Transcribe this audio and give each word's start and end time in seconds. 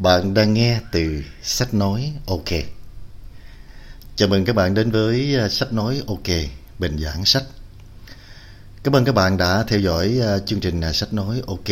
Bạn 0.00 0.34
đang 0.34 0.54
nghe 0.54 0.80
từ 0.92 1.22
sách 1.42 1.74
nói 1.74 2.12
OK. 2.26 2.48
Chào 4.16 4.28
mừng 4.28 4.44
các 4.44 4.56
bạn 4.56 4.74
đến 4.74 4.90
với 4.90 5.36
à, 5.36 5.48
sách 5.48 5.72
nói 5.72 6.02
OK, 6.06 6.26
bình 6.78 6.98
giảng 6.98 7.24
sách. 7.24 7.42
Cảm 8.82 8.96
ơn 8.96 9.04
các 9.04 9.14
bạn 9.14 9.36
đã 9.36 9.64
theo 9.68 9.80
dõi 9.80 10.18
à, 10.22 10.38
chương 10.38 10.60
trình 10.60 10.80
à, 10.80 10.92
sách 10.92 11.12
nói 11.12 11.42
OK. 11.46 11.68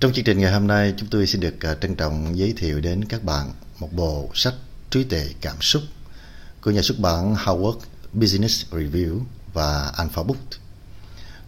Trong 0.00 0.12
chương 0.12 0.24
trình 0.24 0.38
ngày 0.38 0.52
hôm 0.52 0.66
nay, 0.66 0.94
chúng 0.96 1.08
tôi 1.08 1.26
xin 1.26 1.40
được 1.40 1.54
trân 1.80 1.94
trọng 1.94 2.38
giới 2.38 2.54
thiệu 2.56 2.80
đến 2.80 3.04
các 3.04 3.24
bạn 3.24 3.52
một 3.78 3.92
bộ 3.92 4.30
sách 4.34 4.54
trí 4.90 5.04
tuệ 5.04 5.26
cảm 5.40 5.56
xúc 5.60 5.82
của 6.60 6.70
nhà 6.70 6.82
xuất 6.82 6.98
bản 6.98 7.34
Howard 7.34 7.78
Business 8.12 8.66
Review 8.70 9.20
và 9.52 9.92
Alpha 9.96 10.22
Book 10.22 10.38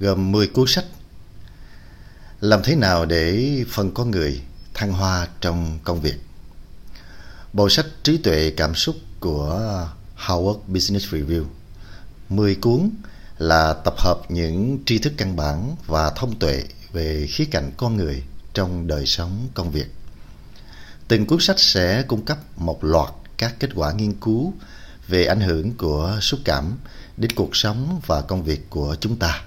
gồm 0.01 0.33
10 0.33 0.47
cuốn 0.47 0.67
sách 0.69 0.85
làm 2.41 2.63
thế 2.65 2.77
nào 2.77 3.07
để 3.07 3.65
phần 3.69 3.95
con 3.95 4.11
người 4.11 4.41
thăng 4.81 4.93
hoa 4.93 5.29
trong 5.41 5.79
công 5.85 6.01
việc. 6.01 6.21
Bộ 7.53 7.69
sách 7.69 7.87
Trí 8.03 8.19
tuệ 8.19 8.53
cảm 8.57 8.75
xúc 8.75 8.97
của 9.21 9.89
Howard 10.27 10.59
Business 10.67 11.15
Review 11.15 11.45
10 12.29 12.55
cuốn, 12.55 12.91
là 13.39 13.73
tập 13.73 13.95
hợp 13.99 14.21
những 14.29 14.79
tri 14.87 14.99
thức 14.99 15.13
căn 15.17 15.37
bản 15.37 15.77
và 15.87 16.11
thông 16.11 16.39
tuệ 16.39 16.65
về 16.93 17.27
khía 17.31 17.45
cạnh 17.45 17.71
con 17.77 17.97
người 17.97 18.23
trong 18.55 18.87
đời 18.87 19.07
sống 19.07 19.49
công 19.55 19.71
việc. 19.71 19.87
Từng 21.09 21.27
cuốn 21.27 21.41
sách 21.41 21.61
sẽ 21.61 22.03
cung 22.03 22.25
cấp 22.25 22.39
một 22.57 22.85
loạt 22.85 23.11
các 23.37 23.55
kết 23.59 23.71
quả 23.75 23.93
nghiên 23.93 24.13
cứu 24.13 24.55
về 25.09 25.25
ảnh 25.25 25.41
hưởng 25.41 25.77
của 25.77 26.19
xúc 26.21 26.41
cảm 26.45 26.79
đến 27.17 27.31
cuộc 27.37 27.57
sống 27.57 28.01
và 28.07 28.21
công 28.21 28.45
việc 28.45 28.71
của 28.71 28.97
chúng 29.01 29.17
ta 29.17 29.43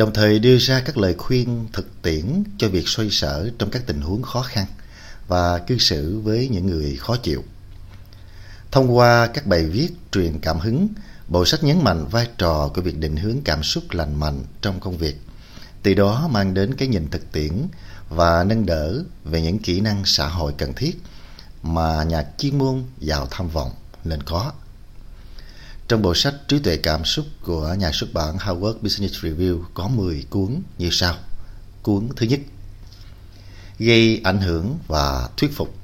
đồng 0.00 0.12
thời 0.12 0.38
đưa 0.38 0.58
ra 0.58 0.80
các 0.80 0.98
lời 0.98 1.14
khuyên 1.18 1.68
thực 1.72 2.02
tiễn 2.02 2.42
cho 2.58 2.68
việc 2.68 2.88
xoay 2.88 3.10
sở 3.10 3.50
trong 3.58 3.70
các 3.70 3.82
tình 3.86 4.00
huống 4.00 4.22
khó 4.22 4.42
khăn 4.42 4.66
và 5.28 5.58
cư 5.58 5.78
xử 5.78 6.20
với 6.20 6.48
những 6.48 6.66
người 6.66 6.96
khó 6.96 7.16
chịu. 7.16 7.44
Thông 8.70 8.96
qua 8.96 9.26
các 9.26 9.46
bài 9.46 9.64
viết 9.66 9.88
truyền 10.12 10.40
cảm 10.40 10.58
hứng, 10.58 10.88
bộ 11.28 11.44
sách 11.44 11.64
nhấn 11.64 11.84
mạnh 11.84 12.06
vai 12.10 12.28
trò 12.38 12.70
của 12.74 12.82
việc 12.82 12.98
định 12.98 13.16
hướng 13.16 13.36
cảm 13.44 13.62
xúc 13.62 13.84
lành 13.90 14.20
mạnh 14.20 14.44
trong 14.62 14.80
công 14.80 14.96
việc, 14.96 15.16
từ 15.82 15.94
đó 15.94 16.28
mang 16.32 16.54
đến 16.54 16.74
cái 16.74 16.88
nhìn 16.88 17.10
thực 17.10 17.32
tiễn 17.32 17.52
và 18.08 18.44
nâng 18.44 18.66
đỡ 18.66 19.02
về 19.24 19.42
những 19.42 19.58
kỹ 19.58 19.80
năng 19.80 20.02
xã 20.04 20.28
hội 20.28 20.54
cần 20.58 20.72
thiết 20.74 21.02
mà 21.62 22.04
nhà 22.04 22.24
chuyên 22.38 22.58
môn 22.58 22.84
giàu 22.98 23.28
tham 23.30 23.48
vọng 23.48 23.70
nên 24.04 24.22
có. 24.22 24.52
Trong 25.90 26.02
bộ 26.02 26.14
sách 26.14 26.34
Trí 26.48 26.58
tuệ 26.58 26.76
cảm 26.76 27.04
xúc 27.04 27.26
của 27.42 27.76
nhà 27.78 27.90
xuất 27.92 28.12
bản 28.12 28.36
Harvard 28.38 28.78
Business 28.82 29.14
Review 29.24 29.62
có 29.74 29.88
10 29.88 30.24
cuốn 30.30 30.62
như 30.78 30.88
sau. 30.92 31.16
Cuốn 31.82 32.08
thứ 32.16 32.26
nhất, 32.26 32.40
Gây 33.78 34.20
ảnh 34.24 34.40
hưởng 34.40 34.78
và 34.86 35.28
thuyết 35.36 35.50
phục. 35.54 35.74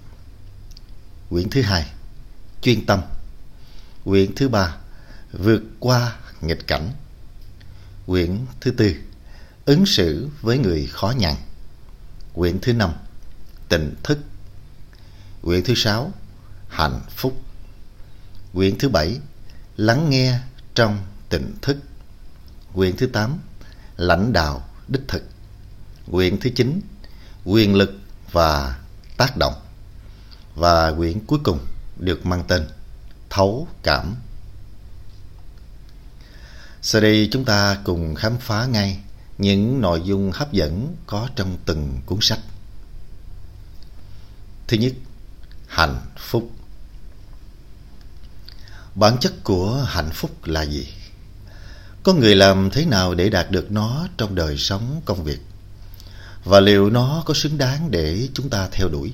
Quyển 1.30 1.50
thứ 1.50 1.62
hai, 1.62 1.86
Chuyên 2.62 2.86
tâm. 2.86 3.00
Quyển 4.04 4.34
thứ 4.34 4.48
ba, 4.48 4.76
Vượt 5.32 5.62
qua 5.80 6.16
nghịch 6.40 6.66
cảnh. 6.66 6.92
Quyển 8.06 8.38
thứ 8.60 8.70
tư, 8.70 8.94
Ứng 9.64 9.86
xử 9.86 10.28
với 10.40 10.58
người 10.58 10.86
khó 10.86 11.14
nhằn. 11.18 11.34
Quyển 12.32 12.60
thứ 12.60 12.72
năm, 12.72 12.92
Tỉnh 13.68 13.94
thức. 14.02 14.18
Quyển 15.42 15.64
thứ 15.64 15.74
sáu, 15.76 16.12
Hạnh 16.68 17.00
phúc. 17.10 17.42
Quyển 18.54 18.78
thứ 18.78 18.88
bảy 18.88 19.18
lắng 19.76 20.10
nghe 20.10 20.38
trong 20.74 20.98
tỉnh 21.28 21.54
thức. 21.62 21.76
Quyền 22.74 22.96
thứ 22.96 23.06
8, 23.06 23.38
lãnh 23.96 24.32
đạo 24.32 24.68
đích 24.88 25.02
thực. 25.08 25.22
Quyền 26.10 26.40
thứ 26.40 26.50
9, 26.50 26.80
quyền 27.44 27.74
lực 27.74 27.90
và 28.32 28.78
tác 29.16 29.36
động. 29.36 29.54
Và 30.54 30.92
quyển 30.92 31.26
cuối 31.26 31.38
cùng 31.44 31.58
được 31.96 32.26
mang 32.26 32.44
tên 32.48 32.66
Thấu 33.30 33.68
cảm. 33.82 34.14
Sau 36.82 37.02
đây 37.02 37.28
chúng 37.32 37.44
ta 37.44 37.78
cùng 37.84 38.14
khám 38.14 38.38
phá 38.38 38.66
ngay 38.66 39.00
những 39.38 39.80
nội 39.80 40.02
dung 40.04 40.30
hấp 40.34 40.52
dẫn 40.52 40.96
có 41.06 41.28
trong 41.36 41.58
từng 41.66 42.00
cuốn 42.06 42.18
sách. 42.20 42.38
Thứ 44.66 44.76
nhất, 44.76 44.92
hạnh 45.66 46.00
phúc. 46.16 46.50
Bản 48.96 49.18
chất 49.20 49.44
của 49.44 49.86
hạnh 49.88 50.10
phúc 50.14 50.30
là 50.44 50.62
gì? 50.62 50.88
Có 52.02 52.14
người 52.14 52.34
làm 52.34 52.70
thế 52.70 52.84
nào 52.84 53.14
để 53.14 53.28
đạt 53.28 53.50
được 53.50 53.72
nó 53.72 54.06
trong 54.16 54.34
đời 54.34 54.56
sống 54.56 55.00
công 55.04 55.24
việc? 55.24 55.38
Và 56.44 56.60
liệu 56.60 56.90
nó 56.90 57.22
có 57.26 57.34
xứng 57.34 57.58
đáng 57.58 57.90
để 57.90 58.28
chúng 58.34 58.50
ta 58.50 58.68
theo 58.72 58.88
đuổi? 58.88 59.12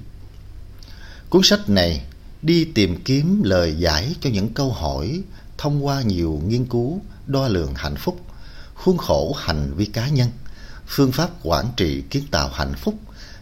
Cuốn 1.31 1.43
sách 1.45 1.69
này 1.69 2.05
đi 2.43 2.65
tìm 2.65 3.03
kiếm 3.05 3.43
lời 3.45 3.75
giải 3.79 4.15
cho 4.21 4.31
những 4.31 4.55
câu 4.55 4.73
hỏi 4.73 5.23
thông 5.59 5.87
qua 5.87 6.03
nhiều 6.03 6.43
nghiên 6.47 6.67
cứu 6.67 7.01
đo 7.27 7.49
lường 7.49 7.75
hạnh 7.75 7.97
phúc, 7.97 8.21
khuôn 8.75 8.97
khổ 8.97 9.37
hành 9.39 9.75
vi 9.75 9.85
cá 9.85 10.09
nhân, 10.09 10.29
phương 10.87 11.13
pháp 11.13 11.31
quản 11.43 11.67
trị 11.77 12.03
kiến 12.11 12.25
tạo 12.31 12.49
hạnh 12.49 12.75
phúc 12.75 12.95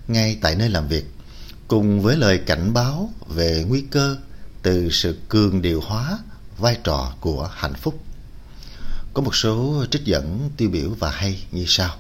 ngay 0.09 0.39
tại 0.41 0.57
nơi 0.57 0.69
làm 0.69 0.89
việc, 0.89 1.05
cùng 1.69 2.03
với 2.03 2.17
lời 2.17 2.39
cảnh 2.39 2.73
báo 2.75 3.11
về 3.29 3.65
nguy 3.69 3.81
cơ 3.81 4.17
từ 4.63 4.91
sự 4.91 5.19
cường 5.29 5.63
điều 5.63 5.81
hóa 5.81 6.19
vai 6.61 6.79
trò 6.85 7.13
của 7.21 7.51
hạnh 7.53 7.75
phúc. 7.75 8.01
Có 9.15 9.23
một 9.23 9.35
số 9.35 9.85
trích 9.91 10.05
dẫn 10.05 10.51
tiêu 10.57 10.71
biểu 10.71 10.91
và 10.99 11.11
hay 11.11 11.43
như 11.53 11.65
sau. 11.67 11.97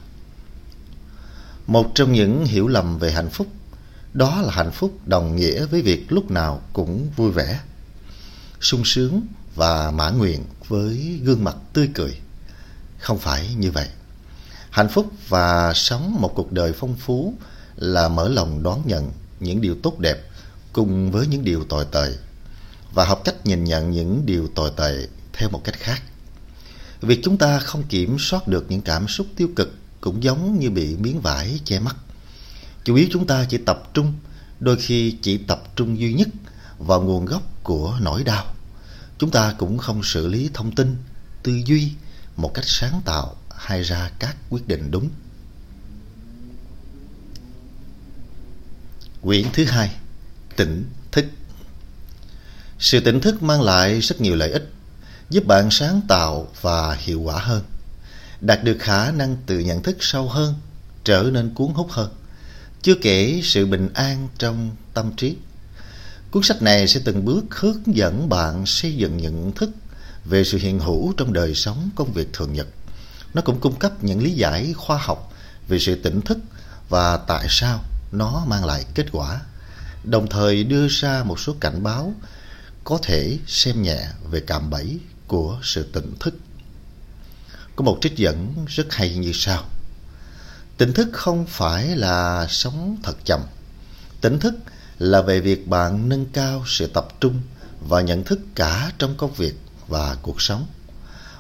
Một 1.67 1.93
trong 1.95 2.13
những 2.13 2.45
hiểu 2.45 2.69
lầm 2.69 2.99
về 2.99 3.13
hạnh 3.13 3.31
phúc 3.31 3.47
đó 4.15 4.41
là 4.41 4.53
hạnh 4.53 4.71
phúc 4.73 4.99
đồng 5.07 5.37
nghĩa 5.37 5.67
với 5.67 5.83
việc 5.83 6.13
lúc 6.13 6.31
nào 6.31 6.63
cũng 6.73 7.11
vui 7.17 7.31
vẻ, 7.31 7.61
sung 8.61 8.83
sướng 8.85 9.23
và 9.55 9.91
mãn 9.91 10.19
nguyện 10.19 10.45
với 10.69 11.21
gương 11.25 11.45
mặt 11.45 11.57
tươi 11.73 11.91
cười. 11.95 12.19
Không 12.99 13.19
phải 13.19 13.55
như 13.55 13.71
vậy. 13.71 13.89
Hạnh 14.71 14.89
phúc 14.89 15.13
và 15.29 15.73
sống 15.75 16.17
một 16.21 16.33
cuộc 16.35 16.53
đời 16.53 16.73
phong 16.73 16.97
phú 16.97 17.35
là 17.77 18.09
mở 18.09 18.29
lòng 18.29 18.63
đón 18.63 18.83
nhận 18.87 19.11
những 19.41 19.61
điều 19.61 19.77
tốt 19.83 19.99
đẹp 19.99 20.17
cùng 20.73 21.11
với 21.11 21.27
những 21.27 21.45
điều 21.45 21.65
tồi 21.65 21.87
tệ 21.93 22.13
và 22.93 23.05
học 23.05 23.21
cách 23.25 23.47
nhìn 23.47 23.65
nhận 23.65 23.91
những 23.91 24.27
điều 24.27 24.49
tồi 24.55 24.71
tệ 24.77 25.07
theo 25.33 25.49
một 25.49 25.65
cách 25.65 25.79
khác. 25.79 26.03
Việc 27.01 27.21
chúng 27.23 27.37
ta 27.39 27.59
không 27.59 27.83
kiểm 27.89 28.17
soát 28.19 28.49
được 28.49 28.67
những 28.69 28.83
cảm 28.83 29.09
xúc 29.09 29.27
tiêu 29.37 29.49
cực 29.57 29.75
cũng 30.01 30.23
giống 30.23 30.59
như 30.59 30.71
bị 30.71 30.97
miếng 30.97 31.21
vải 31.21 31.61
che 31.65 31.79
mắt. 31.79 31.97
Chủ 32.85 32.95
yếu 32.95 33.09
chúng 33.13 33.27
ta 33.27 33.45
chỉ 33.45 33.59
tập 33.59 33.83
trung, 33.95 34.13
đôi 34.61 34.77
khi 34.77 35.17
chỉ 35.23 35.39
tập 35.39 35.63
trung 35.77 35.99
duy 35.99 36.13
nhất 36.13 36.29
vào 36.79 37.03
nguồn 37.03 37.25
gốc 37.25 37.43
của 37.63 37.99
nỗi 38.01 38.25
đau. 38.25 38.55
Chúng 39.19 39.31
ta 39.31 39.55
cũng 39.59 39.79
không 39.79 40.03
xử 40.03 40.27
lý 40.27 40.51
thông 40.55 40.75
tin, 40.75 40.97
tư 41.43 41.61
duy 41.67 41.93
một 42.37 42.55
cách 42.55 42.65
sáng 42.69 43.03
tạo 43.05 43.37
hay 43.57 43.83
ra 43.83 44.11
các 44.19 44.37
quyết 44.51 44.69
định 44.69 44.91
đúng. 44.91 45.09
Quyển 49.23 49.47
thứ 49.53 49.65
hai 49.65 49.91
Tỉnh 50.57 50.85
sự 52.81 53.01
tỉnh 53.01 53.21
thức 53.21 53.43
mang 53.43 53.63
lại 53.63 54.01
rất 54.01 54.21
nhiều 54.21 54.37
lợi 54.37 54.51
ích, 54.51 54.73
giúp 55.31 55.47
bạn 55.47 55.71
sáng 55.71 56.01
tạo 56.09 56.49
và 56.61 56.95
hiệu 56.95 57.21
quả 57.21 57.39
hơn, 57.39 57.63
đạt 58.41 58.65
được 58.65 58.77
khả 58.81 59.11
năng 59.11 59.37
tự 59.47 59.59
nhận 59.59 59.83
thức 59.83 59.97
sâu 60.01 60.29
hơn, 60.29 60.55
trở 61.05 61.23
nên 61.33 61.55
cuốn 61.55 61.69
hút 61.75 61.91
hơn. 61.91 62.11
Chưa 62.83 62.95
kể 63.03 63.41
sự 63.45 63.67
bình 63.67 63.89
an 63.95 64.29
trong 64.39 64.77
tâm 64.95 65.13
trí. 65.17 65.37
Cuốn 66.31 66.43
sách 66.43 66.63
này 66.63 66.89
sẽ 66.89 67.01
từng 67.05 67.25
bước 67.25 67.45
hướng 67.51 67.97
dẫn 67.97 68.29
bạn 68.29 68.67
xây 68.67 68.97
dựng 68.97 69.17
nhận 69.17 69.53
thức 69.53 69.71
về 70.25 70.45
sự 70.45 70.59
hiện 70.59 70.79
hữu 70.79 71.15
trong 71.17 71.33
đời 71.33 71.55
sống 71.55 71.91
công 71.97 72.13
việc 72.13 72.29
thường 72.33 72.53
nhật. 72.53 72.67
Nó 73.35 73.43
cũng 73.43 73.61
cung 73.61 73.79
cấp 73.79 74.05
những 74.05 74.23
lý 74.23 74.31
giải 74.31 74.73
khoa 74.77 74.99
học 74.99 75.33
về 75.69 75.79
sự 75.79 75.95
tỉnh 75.95 76.21
thức 76.21 76.39
và 76.89 77.17
tại 77.17 77.47
sao 77.49 77.85
nó 78.13 78.45
mang 78.47 78.65
lại 78.65 78.85
kết 78.95 79.07
quả, 79.13 79.41
đồng 80.05 80.27
thời 80.31 80.65
đưa 80.65 80.89
ra 80.89 81.23
một 81.25 81.41
số 81.41 81.55
cảnh 81.61 81.83
báo 81.83 82.15
có 82.85 82.99
thể 83.03 83.39
xem 83.47 83.83
nhẹ 83.83 84.07
về 84.31 84.41
cạm 84.41 84.71
bẫy 84.71 84.99
của 85.27 85.61
sự 85.63 85.83
tỉnh 85.93 86.15
thức. 86.21 86.35
Có 87.77 87.85
một 87.85 87.99
trích 88.01 88.17
dẫn 88.17 88.55
rất 88.69 88.87
hay 88.91 89.17
như 89.17 89.33
sau. 89.35 89.65
Tỉnh 90.77 90.93
thức 90.93 91.09
không 91.13 91.47
phải 91.49 91.97
là 91.97 92.47
sống 92.51 92.97
thật 93.03 93.17
chậm. 93.25 93.41
Tỉnh 94.21 94.39
thức 94.39 94.55
là 94.99 95.23
về 95.23 95.41
việc 95.41 95.69
bạn 95.69 96.09
nâng 96.09 96.27
cao 96.27 96.65
sự 96.67 96.87
tập 96.87 97.09
trung 97.21 97.41
và 97.89 98.01
nhận 98.01 98.25
thức 98.25 98.41
cả 98.55 98.93
trong 98.99 99.17
công 99.17 99.35
việc 99.35 99.55
và 99.89 100.17
cuộc 100.23 100.43
sống. 100.43 100.67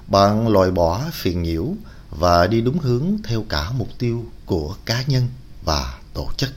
Bạn 0.07 0.49
loại 0.49 0.71
bỏ 0.71 1.05
phiền 1.13 1.43
nhiễu 1.43 1.75
và 2.11 2.47
đi 2.47 2.61
đúng 2.61 2.79
hướng 2.79 3.17
theo 3.25 3.45
cả 3.49 3.71
mục 3.71 3.89
tiêu 3.99 4.25
của 4.47 4.77
cá 4.85 5.03
nhân 5.03 5.29
và 5.65 5.99
tổ 6.15 6.29
chức. 6.37 6.51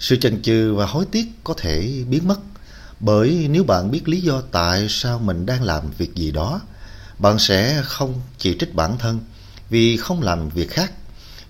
Sự 0.00 0.16
chần 0.16 0.42
chừ 0.42 0.74
và 0.74 0.86
hối 0.86 1.06
tiếc 1.10 1.26
có 1.44 1.54
thể 1.56 2.04
biến 2.08 2.28
mất 2.28 2.38
bởi 3.00 3.46
nếu 3.50 3.64
bạn 3.64 3.90
biết 3.90 4.08
lý 4.08 4.20
do 4.20 4.40
tại 4.40 4.86
sao 4.88 5.18
mình 5.18 5.46
đang 5.46 5.62
làm 5.62 5.90
việc 5.98 6.14
gì 6.14 6.32
đó, 6.32 6.60
bạn 7.18 7.38
sẽ 7.38 7.82
không 7.84 8.20
chỉ 8.38 8.56
trích 8.60 8.74
bản 8.74 8.98
thân 8.98 9.20
vì 9.70 9.96
không 9.96 10.22
làm 10.22 10.48
việc 10.48 10.70
khác, 10.70 10.92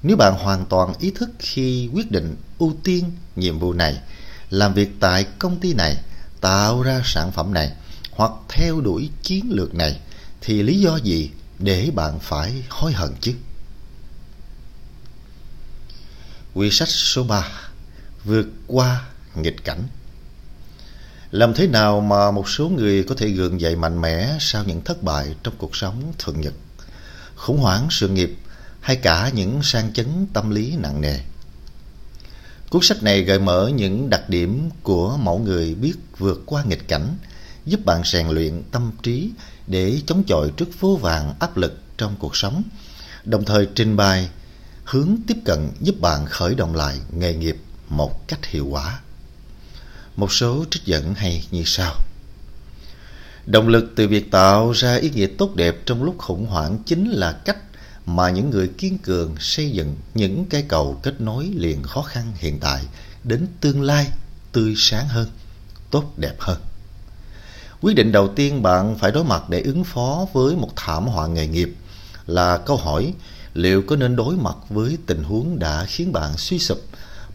Nếu 0.02 0.16
bạn 0.16 0.34
hoàn 0.34 0.66
toàn 0.66 0.94
ý 0.98 1.10
thức 1.10 1.30
khi 1.38 1.88
quyết 1.92 2.10
định 2.10 2.36
ưu 2.58 2.74
tiên 2.84 3.10
nhiệm 3.36 3.58
vụ 3.58 3.72
này, 3.72 4.00
làm 4.50 4.74
việc 4.74 4.90
tại 5.00 5.26
công 5.38 5.60
ty 5.60 5.74
này, 5.74 5.96
tạo 6.40 6.82
ra 6.82 7.02
sản 7.04 7.32
phẩm 7.32 7.54
này 7.54 7.72
hoặc 8.10 8.32
theo 8.48 8.80
đuổi 8.80 9.10
chiến 9.22 9.50
lược 9.50 9.74
này 9.74 10.00
thì 10.40 10.62
lý 10.62 10.80
do 10.80 10.96
gì 10.96 11.30
để 11.58 11.90
bạn 11.94 12.18
phải 12.20 12.64
hối 12.68 12.92
hận 12.92 13.10
chứ? 13.20 13.34
Quyển 16.54 16.70
sách 16.70 16.88
số 16.88 17.24
3 17.24 17.48
Vượt 18.24 18.46
qua 18.66 19.04
nghịch 19.34 19.64
cảnh 19.64 19.82
làm 21.34 21.54
thế 21.54 21.66
nào 21.66 22.00
mà 22.00 22.30
một 22.30 22.48
số 22.48 22.68
người 22.68 23.04
có 23.04 23.14
thể 23.14 23.28
gượng 23.28 23.60
dậy 23.60 23.76
mạnh 23.76 24.00
mẽ 24.00 24.36
sau 24.40 24.64
những 24.64 24.80
thất 24.84 25.02
bại 25.02 25.34
trong 25.42 25.54
cuộc 25.58 25.76
sống 25.76 26.12
thường 26.18 26.40
nhật, 26.40 26.54
khủng 27.36 27.58
hoảng 27.58 27.86
sự 27.90 28.08
nghiệp 28.08 28.36
hay 28.80 28.96
cả 28.96 29.30
những 29.34 29.60
sang 29.62 29.92
chấn 29.92 30.26
tâm 30.32 30.50
lý 30.50 30.76
nặng 30.76 31.00
nề? 31.00 31.18
Cuốn 32.70 32.82
sách 32.82 33.02
này 33.02 33.22
gợi 33.22 33.38
mở 33.38 33.70
những 33.74 34.10
đặc 34.10 34.28
điểm 34.28 34.70
của 34.82 35.16
mẫu 35.16 35.38
người 35.38 35.74
biết 35.74 35.94
vượt 36.18 36.42
qua 36.46 36.64
nghịch 36.64 36.88
cảnh, 36.88 37.16
giúp 37.66 37.84
bạn 37.84 38.02
rèn 38.04 38.28
luyện 38.28 38.62
tâm 38.70 38.90
trí 39.02 39.30
để 39.66 40.00
chống 40.06 40.22
chọi 40.26 40.50
trước 40.56 40.80
vô 40.80 40.98
vàng 41.02 41.34
áp 41.40 41.56
lực 41.56 41.78
trong 41.98 42.16
cuộc 42.18 42.36
sống, 42.36 42.62
đồng 43.24 43.44
thời 43.44 43.68
trình 43.74 43.96
bày 43.96 44.28
hướng 44.84 45.16
tiếp 45.26 45.36
cận 45.44 45.70
giúp 45.80 46.00
bạn 46.00 46.26
khởi 46.26 46.54
động 46.54 46.74
lại 46.74 46.98
nghề 47.12 47.34
nghiệp 47.34 47.56
một 47.88 48.28
cách 48.28 48.46
hiệu 48.46 48.66
quả. 48.66 49.00
Một 50.16 50.32
số 50.32 50.64
trích 50.70 50.84
dẫn 50.84 51.14
hay 51.14 51.44
như 51.50 51.62
sau. 51.66 51.94
Động 53.46 53.68
lực 53.68 53.92
từ 53.96 54.08
việc 54.08 54.30
tạo 54.30 54.72
ra 54.72 54.94
ý 54.94 55.10
nghĩa 55.10 55.26
tốt 55.38 55.54
đẹp 55.54 55.76
trong 55.86 56.02
lúc 56.02 56.18
khủng 56.18 56.46
hoảng 56.46 56.78
chính 56.86 57.10
là 57.10 57.32
cách 57.32 57.58
mà 58.06 58.30
những 58.30 58.50
người 58.50 58.68
kiên 58.68 58.98
cường 58.98 59.34
xây 59.40 59.70
dựng 59.70 59.96
những 60.14 60.44
cái 60.44 60.64
cầu 60.68 61.00
kết 61.02 61.20
nối 61.20 61.50
liền 61.54 61.82
khó 61.82 62.02
khăn 62.02 62.32
hiện 62.36 62.58
tại 62.60 62.82
đến 63.24 63.46
tương 63.60 63.82
lai 63.82 64.06
tươi 64.52 64.74
sáng 64.76 65.08
hơn, 65.08 65.28
tốt 65.90 66.12
đẹp 66.16 66.34
hơn. 66.38 66.60
Quyết 67.80 67.94
định 67.94 68.12
đầu 68.12 68.28
tiên 68.28 68.62
bạn 68.62 68.98
phải 68.98 69.12
đối 69.12 69.24
mặt 69.24 69.50
để 69.50 69.60
ứng 69.60 69.84
phó 69.84 70.26
với 70.32 70.56
một 70.56 70.70
thảm 70.76 71.06
họa 71.06 71.26
nghề 71.26 71.46
nghiệp 71.46 71.74
là 72.26 72.58
câu 72.58 72.76
hỏi 72.76 73.14
liệu 73.54 73.82
có 73.82 73.96
nên 73.96 74.16
đối 74.16 74.36
mặt 74.36 74.56
với 74.68 74.98
tình 75.06 75.24
huống 75.24 75.58
đã 75.58 75.84
khiến 75.88 76.12
bạn 76.12 76.36
suy 76.36 76.58
sụp 76.58 76.78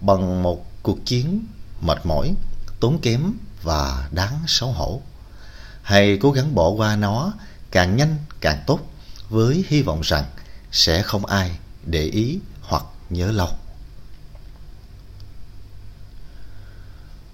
bằng 0.02 0.44
một 0.44 0.84
cuộc 0.84 1.06
chiến 1.06 1.46
mệt 1.81 1.98
mỏi, 2.04 2.34
tốn 2.80 3.00
kém 3.02 3.34
và 3.64 4.10
đáng 4.12 4.40
xấu 4.48 4.72
hổ 4.72 5.02
hay 5.81 6.18
cố 6.22 6.31
gắng 6.31 6.56
bỏ 6.56 6.70
qua 6.70 6.96
nó 6.96 7.34
càng 7.72 7.98
nhanh 7.98 8.18
càng 8.42 8.64
tốt 8.68 8.80
với 9.30 9.66
hy 9.68 9.81
vọng 9.81 10.02
rằng 10.02 10.26
sẽ 10.72 11.02
không 11.02 11.26
ai 11.26 11.52
để 11.86 12.04
ý 12.04 12.40
hoặc 12.62 12.84
nhớ 13.10 13.31
lâu. 13.31 13.50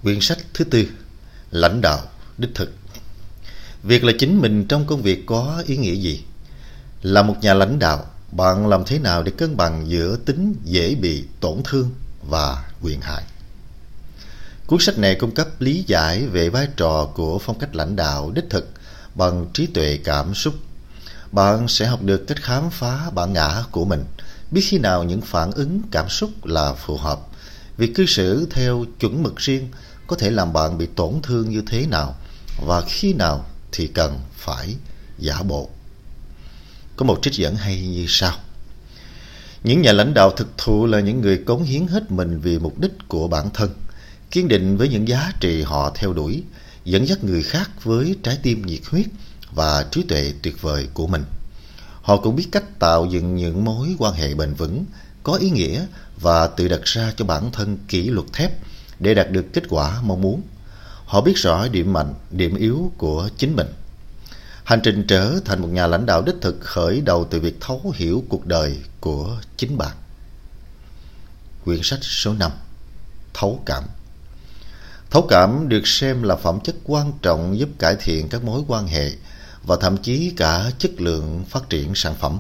Quyển 0.04 0.22
sách 0.22 0.38
thứ 0.54 0.64
tư 0.64 0.88
Lãnh 1.52 1.82
đạo 1.82 2.02
đích 2.38 2.56
thực 2.56 2.74
Việc 3.84 4.04
là 4.04 4.14
chính 4.20 4.42
mình 4.42 4.66
trong 4.68 4.86
công 4.86 5.02
việc 5.02 5.26
có 5.26 5.64
ý 5.68 5.78
nghĩa 5.78 5.94
gì? 5.94 6.24
Là 7.02 7.22
một 7.22 7.36
nhà 7.42 7.54
lãnh 7.54 7.80
đạo, 7.80 8.06
bạn 8.32 8.68
làm 8.68 8.84
thế 8.86 9.00
nào 9.00 9.24
để 9.24 9.32
cân 9.38 9.58
bằng 9.58 9.90
giữa 9.90 10.18
tính 10.26 10.56
dễ 10.64 10.96
bị 10.96 11.26
tổn 11.40 11.62
thương 11.64 11.92
và 12.30 12.66
quyền 12.82 13.02
hại? 13.02 13.24
Cuốn 14.68 14.80
sách 14.80 14.98
này 14.98 15.16
cung 15.16 15.32
cấp 15.32 15.48
lý 15.60 15.84
giải 15.88 16.28
về 16.28 16.50
vai 16.50 16.68
trò 16.78 17.10
của 17.16 17.40
phong 17.40 17.60
cách 17.60 17.76
lãnh 17.76 17.96
đạo 17.96 18.32
đích 18.36 18.46
thực 18.50 18.70
bằng 19.16 19.48
trí 19.54 19.66
tuệ 19.66 20.00
cảm 20.04 20.34
xúc 20.34 20.54
bạn 21.36 21.68
sẽ 21.68 21.86
học 21.86 22.04
được 22.04 22.28
cách 22.28 22.42
khám 22.42 22.70
phá 22.70 23.10
bản 23.10 23.34
ngã 23.34 23.64
của 23.72 23.86
mình, 23.86 24.04
biết 24.52 24.62
khi 24.62 24.78
nào 24.78 25.04
những 25.04 25.22
phản 25.22 25.52
ứng 25.52 25.82
cảm 25.92 26.10
xúc 26.10 26.46
là 26.46 26.74
phù 26.74 26.98
hợp. 26.98 27.20
Việc 27.78 27.96
cư 27.96 28.06
xử 28.06 28.48
theo 28.52 28.86
chuẩn 29.00 29.24
mực 29.24 29.38
riêng 29.38 29.68
có 30.08 30.16
thể 30.16 30.32
làm 30.32 30.54
bạn 30.54 30.78
bị 30.78 30.86
tổn 30.96 31.14
thương 31.24 31.50
như 31.50 31.64
thế 31.68 31.86
nào 31.86 32.16
và 32.66 32.82
khi 32.82 33.14
nào 33.14 33.46
thì 33.72 33.88
cần 33.88 34.20
phải 34.36 34.76
giả 35.20 35.44
bộ. 35.44 35.70
Có 36.98 37.06
một 37.06 37.20
trích 37.22 37.34
dẫn 37.34 37.56
hay 37.56 37.82
như 37.82 38.06
sau. 38.08 38.34
Những 39.64 39.82
nhà 39.82 39.92
lãnh 39.92 40.14
đạo 40.14 40.32
thực 40.32 40.58
thụ 40.58 40.86
là 40.86 41.00
những 41.00 41.22
người 41.22 41.38
cống 41.46 41.64
hiến 41.64 41.88
hết 41.88 42.12
mình 42.12 42.40
vì 42.40 42.60
mục 42.60 42.80
đích 42.80 42.94
của 43.08 43.28
bản 43.28 43.50
thân, 43.54 43.70
kiên 44.36 44.48
định 44.48 44.78
với 44.78 44.90
những 44.90 45.08
giá 45.08 45.32
trị 45.40 45.62
họ 45.62 45.92
theo 45.96 46.14
đuổi, 46.14 46.44
dẫn 46.86 47.08
dắt 47.08 47.24
người 47.24 47.44
khác 47.44 47.70
với 47.84 48.16
trái 48.24 48.40
tim 48.44 48.66
nhiệt 48.66 48.80
huyết 48.90 49.06
và 49.52 49.86
trí 49.92 50.04
tuệ 50.04 50.34
tuyệt 50.42 50.62
vời 50.62 50.88
của 50.94 51.08
mình. 51.08 51.24
Họ 52.02 52.18
cũng 52.18 52.36
biết 52.36 52.48
cách 52.52 52.80
tạo 52.80 53.06
dựng 53.06 53.36
những 53.36 53.66
mối 53.66 53.96
quan 54.00 54.14
hệ 54.14 54.34
bền 54.34 54.54
vững, 54.54 54.86
có 55.24 55.34
ý 55.34 55.50
nghĩa 55.50 55.86
và 56.22 56.48
tự 56.48 56.68
đặt 56.68 56.80
ra 56.84 57.14
cho 57.18 57.26
bản 57.26 57.52
thân 57.52 57.78
kỷ 57.88 58.10
luật 58.10 58.26
thép 58.34 58.52
để 59.00 59.14
đạt 59.14 59.32
được 59.32 59.46
kết 59.54 59.64
quả 59.70 60.02
mong 60.02 60.22
muốn. 60.22 60.42
Họ 61.06 61.22
biết 61.22 61.38
rõ 61.38 61.68
điểm 61.68 61.94
mạnh, 61.94 62.14
điểm 62.32 62.56
yếu 62.56 62.92
của 62.98 63.30
chính 63.38 63.56
mình. 63.56 63.68
Hành 64.64 64.80
trình 64.84 65.08
trở 65.08 65.40
thành 65.46 65.62
một 65.62 65.68
nhà 65.68 65.88
lãnh 65.88 66.06
đạo 66.06 66.22
đích 66.22 66.36
thực 66.42 66.60
khởi 66.62 67.02
đầu 67.02 67.28
từ 67.30 67.40
việc 67.40 67.62
thấu 67.62 67.94
hiểu 67.96 68.24
cuộc 68.30 68.46
đời 68.46 68.78
của 69.00 69.42
chính 69.58 69.78
bạn. 69.78 69.96
Quyển 71.66 71.80
sách 71.84 72.00
số 72.02 72.34
5 72.34 72.52
Thấu 73.34 73.62
cảm 73.66 73.84
Thấu 75.10 75.28
cảm 75.30 75.70
được 75.70 75.88
xem 75.88 76.24
là 76.24 76.36
phẩm 76.36 76.60
chất 76.64 76.76
quan 76.84 77.14
trọng 77.22 77.60
giúp 77.60 77.70
cải 77.80 77.96
thiện 78.00 78.30
các 78.30 78.44
mối 78.44 78.62
quan 78.68 78.88
hệ 78.88 79.12
và 79.64 79.76
thậm 79.82 79.98
chí 79.98 80.34
cả 80.38 80.72
chất 80.80 80.92
lượng 81.02 81.44
phát 81.50 81.70
triển 81.70 81.96
sản 81.96 82.16
phẩm. 82.20 82.40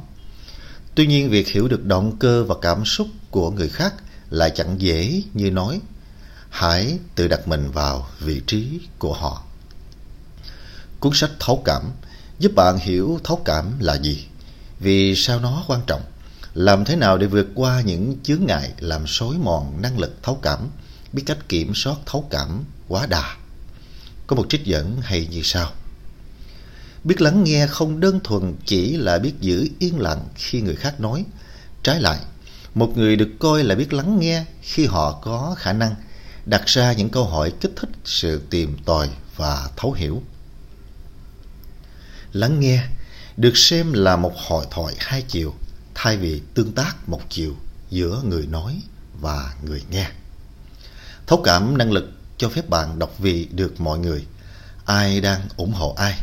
Tuy 0.95 1.07
nhiên, 1.07 1.29
việc 1.29 1.47
hiểu 1.47 1.67
được 1.67 1.85
động 1.85 2.17
cơ 2.19 2.43
và 2.43 2.55
cảm 2.61 2.85
xúc 2.85 3.07
của 3.31 3.51
người 3.51 3.69
khác 3.69 3.93
lại 4.29 4.51
chẳng 4.55 4.81
dễ 4.81 5.23
như 5.33 5.51
nói. 5.51 5.81
Hãy 6.49 6.99
tự 7.15 7.27
đặt 7.27 7.47
mình 7.47 7.71
vào 7.71 8.07
vị 8.19 8.41
trí 8.47 8.79
của 8.99 9.13
họ. 9.13 9.43
Cuốn 10.99 11.13
sách 11.13 11.31
Thấu 11.39 11.61
Cảm 11.65 11.91
giúp 12.39 12.51
bạn 12.55 12.77
hiểu 12.77 13.19
thấu 13.23 13.41
cảm 13.45 13.79
là 13.79 13.95
gì, 13.95 14.25
vì 14.79 15.15
sao 15.15 15.39
nó 15.39 15.63
quan 15.67 15.81
trọng, 15.87 16.01
làm 16.53 16.85
thế 16.85 16.95
nào 16.95 17.17
để 17.17 17.27
vượt 17.27 17.47
qua 17.55 17.81
những 17.81 18.17
chướng 18.23 18.45
ngại 18.45 18.71
làm 18.79 19.07
xối 19.07 19.35
mòn 19.37 19.81
năng 19.81 19.99
lực 19.99 20.23
thấu 20.23 20.39
cảm, 20.41 20.59
biết 21.15 21.23
cách 21.25 21.49
kiểm 21.49 21.75
soát 21.75 21.95
thấu 22.05 22.27
cảm 22.29 22.63
quá 22.87 23.05
đà. 23.05 23.35
Có 24.27 24.35
một 24.35 24.45
trích 24.49 24.65
dẫn 24.65 25.01
hay 25.01 25.27
như 25.31 25.41
sau. 25.43 25.71
Biết 27.03 27.21
lắng 27.21 27.43
nghe 27.43 27.67
không 27.67 27.99
đơn 27.99 28.19
thuần 28.23 28.53
chỉ 28.65 28.97
là 28.97 29.19
biết 29.19 29.33
giữ 29.41 29.67
yên 29.79 29.99
lặng 29.99 30.27
khi 30.35 30.61
người 30.61 30.75
khác 30.75 30.99
nói. 30.99 31.25
Trái 31.83 32.01
lại, 32.01 32.19
một 32.73 32.97
người 32.97 33.15
được 33.15 33.29
coi 33.39 33.63
là 33.63 33.75
biết 33.75 33.93
lắng 33.93 34.19
nghe 34.19 34.45
khi 34.61 34.85
họ 34.85 35.19
có 35.21 35.55
khả 35.57 35.73
năng 35.73 35.95
đặt 36.45 36.65
ra 36.65 36.93
những 36.93 37.09
câu 37.09 37.25
hỏi 37.25 37.53
kích 37.61 37.71
thích 37.75 37.89
sự 38.05 38.41
tìm 38.49 38.77
tòi 38.85 39.09
và 39.35 39.69
thấu 39.77 39.91
hiểu. 39.91 40.21
Lắng 42.33 42.59
nghe 42.59 42.83
được 43.37 43.57
xem 43.57 43.93
là 43.93 44.15
một 44.15 44.33
hội 44.35 44.65
thoại 44.71 44.95
hai 44.99 45.21
chiều 45.21 45.53
thay 45.95 46.17
vì 46.17 46.41
tương 46.53 46.71
tác 46.71 47.09
một 47.09 47.21
chiều 47.29 47.55
giữa 47.89 48.21
người 48.25 48.47
nói 48.47 48.81
và 49.21 49.53
người 49.63 49.83
nghe. 49.89 50.09
Thấu 51.27 51.41
cảm 51.43 51.77
năng 51.77 51.91
lực 51.91 52.11
cho 52.37 52.49
phép 52.49 52.69
bạn 52.69 52.99
đọc 52.99 53.13
vị 53.19 53.47
được 53.51 53.81
mọi 53.81 53.99
người, 53.99 54.25
ai 54.85 55.21
đang 55.21 55.41
ủng 55.57 55.73
hộ 55.73 55.93
ai? 55.97 56.19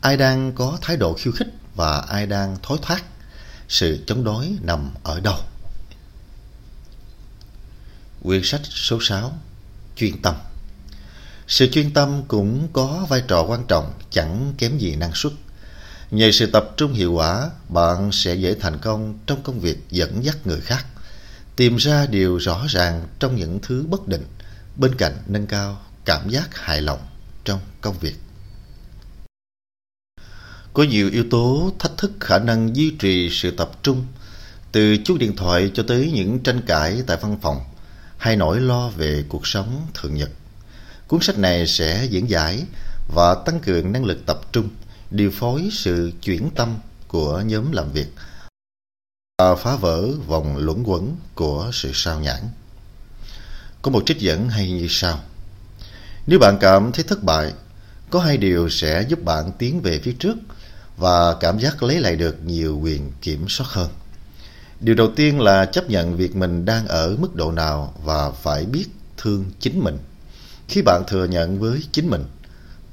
Ai 0.00 0.16
đang 0.16 0.52
có 0.52 0.78
thái 0.82 0.96
độ 0.96 1.14
khiêu 1.14 1.32
khích 1.32 1.48
và 1.74 2.00
ai 2.00 2.26
đang 2.26 2.56
thối 2.62 2.78
thoát? 2.82 3.02
Sự 3.68 4.04
chống 4.06 4.24
đối 4.24 4.56
nằm 4.62 4.90
ở 5.02 5.20
đâu? 5.20 5.36
Quyển 8.22 8.40
sách 8.44 8.60
số 8.64 8.98
6 9.00 9.38
chuyên 9.96 10.22
tâm. 10.22 10.34
Sự 11.48 11.66
chuyên 11.72 11.94
tâm 11.94 12.22
cũng 12.28 12.68
có 12.72 13.06
vai 13.08 13.22
trò 13.28 13.42
quan 13.42 13.64
trọng 13.68 13.92
chẳng 14.10 14.54
kém 14.58 14.78
gì 14.78 14.96
năng 14.96 15.14
suất. 15.14 15.32
Nhờ 16.10 16.30
sự 16.32 16.46
tập 16.46 16.70
trung 16.76 16.92
hiệu 16.92 17.12
quả 17.12 17.50
bạn 17.68 18.12
sẽ 18.12 18.34
dễ 18.34 18.54
thành 18.54 18.78
công 18.78 19.18
trong 19.26 19.42
công 19.42 19.60
việc 19.60 19.78
dẫn 19.90 20.24
dắt 20.24 20.46
người 20.46 20.60
khác 20.60 20.86
tìm 21.56 21.76
ra 21.76 22.06
điều 22.06 22.38
rõ 22.38 22.64
ràng 22.68 23.06
trong 23.18 23.36
những 23.36 23.58
thứ 23.62 23.84
bất 23.88 24.08
định 24.08 24.24
bên 24.76 24.94
cạnh 24.94 25.16
nâng 25.26 25.46
cao 25.46 25.82
cảm 26.04 26.28
giác 26.28 26.56
hài 26.56 26.82
lòng 26.82 27.00
trong 27.44 27.60
công 27.80 27.98
việc 27.98 28.14
có 30.74 30.82
nhiều 30.82 31.10
yếu 31.10 31.24
tố 31.30 31.72
thách 31.78 31.92
thức 31.98 32.12
khả 32.20 32.38
năng 32.38 32.76
duy 32.76 32.90
trì 32.90 33.30
sự 33.30 33.50
tập 33.50 33.70
trung, 33.82 34.06
từ 34.72 34.96
chuông 35.04 35.18
điện 35.18 35.36
thoại 35.36 35.70
cho 35.74 35.82
tới 35.88 36.10
những 36.14 36.38
tranh 36.38 36.60
cãi 36.66 37.02
tại 37.06 37.16
văn 37.20 37.38
phòng 37.42 37.60
hay 38.18 38.36
nỗi 38.36 38.60
lo 38.60 38.88
về 38.88 39.24
cuộc 39.28 39.46
sống 39.46 39.86
thường 39.94 40.14
nhật. 40.14 40.30
Cuốn 41.08 41.20
sách 41.20 41.38
này 41.38 41.66
sẽ 41.66 42.06
diễn 42.10 42.30
giải 42.30 42.64
và 43.14 43.34
tăng 43.34 43.60
cường 43.60 43.92
năng 43.92 44.04
lực 44.04 44.26
tập 44.26 44.40
trung, 44.52 44.68
điều 45.10 45.30
phối 45.30 45.68
sự 45.72 46.12
chuyển 46.22 46.50
tâm 46.54 46.76
của 47.08 47.40
nhóm 47.40 47.72
làm 47.72 47.92
việc 47.92 48.06
và 49.42 49.54
phá 49.54 49.76
vỡ 49.76 50.08
vòng 50.26 50.56
luẩn 50.56 50.82
quẩn 50.82 51.16
của 51.34 51.70
sự 51.72 51.90
sao 51.94 52.20
nhãn. 52.20 52.40
Có 53.82 53.90
một 53.90 54.02
trích 54.06 54.20
dẫn 54.20 54.48
hay 54.48 54.70
như 54.70 54.86
sau. 54.90 55.20
Nếu 56.26 56.38
bạn 56.38 56.58
cảm 56.60 56.92
thấy 56.92 57.04
thất 57.04 57.22
bại, 57.22 57.52
có 58.10 58.20
hai 58.20 58.36
điều 58.36 58.68
sẽ 58.68 59.04
giúp 59.08 59.24
bạn 59.24 59.52
tiến 59.58 59.80
về 59.80 60.00
phía 60.04 60.12
trước– 60.18 60.36
và 60.96 61.34
cảm 61.40 61.58
giác 61.58 61.82
lấy 61.82 62.00
lại 62.00 62.16
được 62.16 62.44
nhiều 62.44 62.78
quyền 62.82 63.12
kiểm 63.22 63.48
soát 63.48 63.66
hơn. 63.70 63.88
Điều 64.80 64.94
đầu 64.94 65.08
tiên 65.16 65.40
là 65.40 65.64
chấp 65.64 65.90
nhận 65.90 66.16
việc 66.16 66.36
mình 66.36 66.64
đang 66.64 66.86
ở 66.88 67.16
mức 67.18 67.34
độ 67.34 67.52
nào 67.52 67.94
và 68.04 68.30
phải 68.30 68.64
biết 68.64 68.86
thương 69.16 69.44
chính 69.60 69.84
mình. 69.84 69.98
Khi 70.68 70.82
bạn 70.82 71.02
thừa 71.08 71.24
nhận 71.24 71.58
với 71.58 71.80
chính 71.92 72.10
mình, 72.10 72.24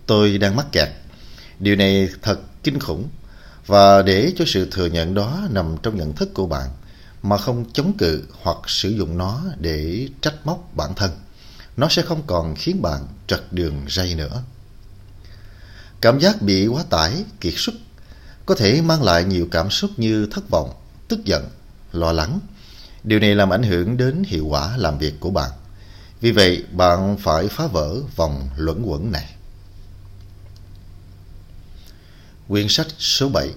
tôi 0.06 0.38
đang 0.38 0.56
mắc 0.56 0.66
kẹt. 0.72 0.90
Điều 1.60 1.76
này 1.76 2.10
thật 2.22 2.40
kinh 2.64 2.80
khủng 2.80 3.08
và 3.70 4.02
để 4.02 4.34
cho 4.36 4.46
sự 4.48 4.68
thừa 4.72 4.86
nhận 4.86 5.14
đó 5.14 5.48
nằm 5.50 5.76
trong 5.84 5.98
nhận 5.98 6.14
thức 6.14 6.34
của 6.34 6.48
bạn 6.48 6.70
mà 7.24 7.38
không 7.38 7.66
chống 7.74 7.94
cự 7.98 8.24
hoặc 8.42 8.58
sử 8.68 8.90
dụng 8.90 9.18
nó 9.18 9.42
để 9.60 10.08
trách 10.22 10.36
móc 10.44 10.76
bản 10.76 10.96
thân, 10.96 11.12
nó 11.78 11.88
sẽ 11.90 12.02
không 12.02 12.22
còn 12.28 12.56
khiến 12.56 12.82
bạn 12.82 13.08
trật 13.28 13.42
đường 13.52 13.86
ray 13.90 14.16
nữa. 14.16 14.44
Cảm 16.02 16.20
giác 16.20 16.42
bị 16.42 16.68
quá 16.68 16.84
tải, 16.90 17.24
kiệt 17.42 17.54
sức 17.58 17.74
có 18.46 18.56
thể 18.56 18.82
mang 18.82 19.04
lại 19.04 19.24
nhiều 19.24 19.48
cảm 19.52 19.70
xúc 19.70 19.92
như 19.98 20.28
thất 20.32 20.50
vọng, 20.50 20.70
tức 21.08 21.26
giận, 21.26 21.50
lo 21.92 22.12
lắng. 22.12 22.40
Điều 23.04 23.20
này 23.20 23.36
làm 23.36 23.54
ảnh 23.54 23.64
hưởng 23.64 23.98
đến 23.98 24.24
hiệu 24.28 24.46
quả 24.46 24.78
làm 24.78 24.98
việc 24.98 25.20
của 25.20 25.30
bạn. 25.30 25.52
Vì 26.22 26.32
vậy, 26.32 26.64
bạn 26.72 27.18
phải 27.20 27.48
phá 27.48 27.68
vỡ 27.68 27.96
vòng 28.16 28.50
luẩn 28.58 28.84
quẩn 28.84 29.12
này. 29.12 29.36
Quyển 32.50 32.68
sách 32.70 32.88
số 33.00 33.30
7 33.30 33.50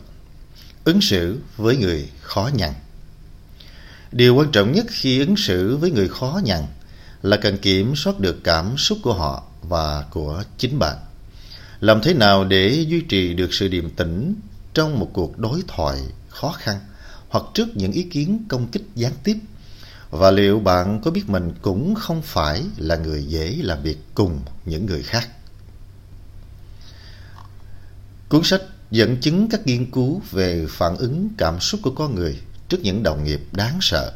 Ứng 0.85 1.01
xử 1.01 1.41
với 1.57 1.77
người 1.77 2.09
khó 2.21 2.51
nhằn 2.55 2.73
Điều 4.13 4.35
quan 4.35 4.51
trọng 4.53 4.73
nhất 4.73 4.87
khi 4.89 5.19
ứng 5.19 5.37
xử 5.37 5.77
với 5.77 5.91
người 5.91 6.09
khó 6.09 6.41
nhằn 6.45 6.67
là 7.23 7.37
cần 7.37 7.59
kiểm 7.59 7.97
soát 7.97 8.21
được 8.21 8.45
cảm 8.45 8.79
xúc 8.79 8.99
của 9.03 9.13
họ 9.15 9.45
và 9.63 10.05
của 10.11 10.43
chính 10.59 10.79
bạn. 10.79 10.97
Làm 11.81 12.01
thế 12.03 12.15
nào 12.15 12.45
để 12.45 12.85
duy 12.89 13.01
trì 13.01 13.35
được 13.35 13.55
sự 13.55 13.69
điềm 13.69 13.91
tĩnh 13.91 14.35
trong 14.75 14.99
một 14.99 15.11
cuộc 15.13 15.39
đối 15.39 15.63
thoại 15.69 15.99
khó 16.29 16.53
khăn 16.53 16.81
hoặc 17.29 17.45
trước 17.55 17.77
những 17.77 17.93
ý 17.93 18.03
kiến 18.03 18.45
công 18.49 18.69
kích 18.69 18.85
gián 18.95 19.13
tiếp? 19.25 19.37
Và 20.11 20.31
liệu 20.31 20.61
bạn 20.61 21.01
có 21.05 21.11
biết 21.11 21.25
mình 21.29 21.53
cũng 21.63 21.95
không 21.95 22.23
phải 22.23 22.65
là 22.77 22.97
người 22.97 23.25
dễ 23.25 23.59
làm 23.63 23.83
việc 23.83 23.99
cùng 24.15 24.41
những 24.65 24.87
người 24.87 25.03
khác? 25.03 25.29
Cuốn 28.29 28.41
sách 28.45 28.63
dẫn 28.93 29.17
chứng 29.17 29.49
các 29.49 29.67
nghiên 29.67 29.91
cứu 29.91 30.23
về 30.31 30.67
phản 30.69 30.97
ứng 30.97 31.29
cảm 31.39 31.61
xúc 31.61 31.81
của 31.83 31.91
con 31.91 32.15
người 32.15 32.39
trước 32.69 32.79
những 32.83 33.03
đồng 33.03 33.25
nghiệp 33.25 33.41
đáng 33.53 33.79
sợ, 33.81 34.13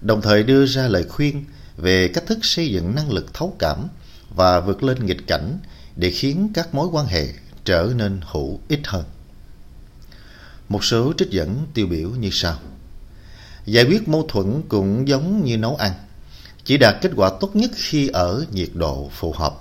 đồng 0.00 0.22
thời 0.22 0.42
đưa 0.42 0.66
ra 0.66 0.88
lời 0.88 1.04
khuyên 1.08 1.44
về 1.76 2.08
cách 2.08 2.26
thức 2.26 2.38
xây 2.42 2.70
dựng 2.70 2.94
năng 2.94 3.12
lực 3.12 3.34
thấu 3.34 3.56
cảm 3.58 3.88
và 4.34 4.60
vượt 4.60 4.82
lên 4.82 5.06
nghịch 5.06 5.26
cảnh 5.26 5.58
để 5.96 6.10
khiến 6.10 6.50
các 6.54 6.74
mối 6.74 6.88
quan 6.92 7.06
hệ 7.06 7.26
trở 7.64 7.92
nên 7.96 8.20
hữu 8.32 8.60
ích 8.68 8.80
hơn. 8.84 9.04
Một 10.68 10.84
số 10.84 11.12
trích 11.18 11.30
dẫn 11.30 11.66
tiêu 11.74 11.86
biểu 11.86 12.10
như 12.10 12.28
sau. 12.32 12.58
Giải 13.66 13.84
quyết 13.84 14.08
mâu 14.08 14.26
thuẫn 14.28 14.62
cũng 14.68 15.08
giống 15.08 15.44
như 15.44 15.56
nấu 15.56 15.76
ăn, 15.76 15.92
chỉ 16.64 16.76
đạt 16.76 16.96
kết 17.02 17.10
quả 17.16 17.30
tốt 17.40 17.56
nhất 17.56 17.70
khi 17.74 18.08
ở 18.08 18.44
nhiệt 18.52 18.70
độ 18.74 19.10
phù 19.12 19.32
hợp. 19.32 19.54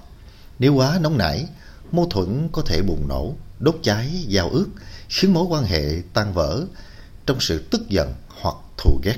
Nếu 0.59 0.73
quá 0.73 0.99
nóng 1.01 1.17
nảy, 1.17 1.45
mâu 1.93 2.07
thuẫn 2.09 2.49
có 2.51 2.61
thể 2.65 2.81
bùng 2.81 3.07
nổ, 3.07 3.33
đốt 3.59 3.79
cháy, 3.83 4.25
giao 4.27 4.49
ước, 4.49 4.67
khiến 5.09 5.33
mối 5.33 5.45
quan 5.49 5.63
hệ 5.63 6.01
tan 6.13 6.33
vỡ 6.33 6.65
trong 7.25 7.39
sự 7.39 7.63
tức 7.71 7.89
giận 7.89 8.13
hoặc 8.41 8.55
thù 8.77 8.99
ghét. 9.03 9.17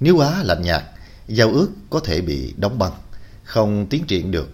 Nếu 0.00 0.16
quá 0.16 0.42
lạnh 0.42 0.62
nhạt, 0.62 0.82
giao 1.28 1.52
ước 1.52 1.68
có 1.90 2.00
thể 2.00 2.20
bị 2.20 2.54
đóng 2.56 2.78
băng, 2.78 2.92
không 3.44 3.86
tiến 3.90 4.04
triển 4.06 4.30
được, 4.30 4.48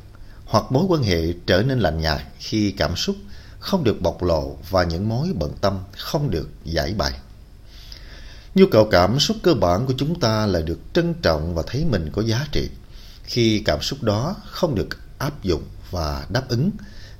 hoặc 0.44 0.64
mối 0.72 0.84
quan 0.88 1.02
hệ 1.02 1.32
trở 1.46 1.62
nên 1.62 1.78
lạnh 1.78 2.00
nhạt 2.00 2.22
khi 2.38 2.70
cảm 2.70 2.96
xúc 2.96 3.16
không 3.58 3.84
được 3.84 4.00
bộc 4.00 4.22
lộ 4.22 4.56
và 4.70 4.84
những 4.84 5.08
mối 5.08 5.28
bận 5.34 5.52
tâm 5.60 5.78
không 5.98 6.30
được 6.30 6.50
giải 6.64 6.94
bày. 6.94 7.12
Nhu 8.54 8.66
cầu 8.70 8.88
cảm 8.90 9.18
xúc 9.18 9.36
cơ 9.42 9.54
bản 9.54 9.86
của 9.86 9.94
chúng 9.96 10.20
ta 10.20 10.46
là 10.46 10.60
được 10.60 10.78
trân 10.92 11.14
trọng 11.14 11.54
và 11.54 11.62
thấy 11.66 11.84
mình 11.84 12.10
có 12.12 12.22
giá 12.22 12.46
trị. 12.52 12.68
Khi 13.24 13.62
cảm 13.64 13.82
xúc 13.82 14.02
đó 14.02 14.36
không 14.44 14.74
được 14.74 14.88
áp 15.18 15.42
dụng 15.42 15.62
và 15.90 16.26
đáp 16.28 16.48
ứng, 16.48 16.70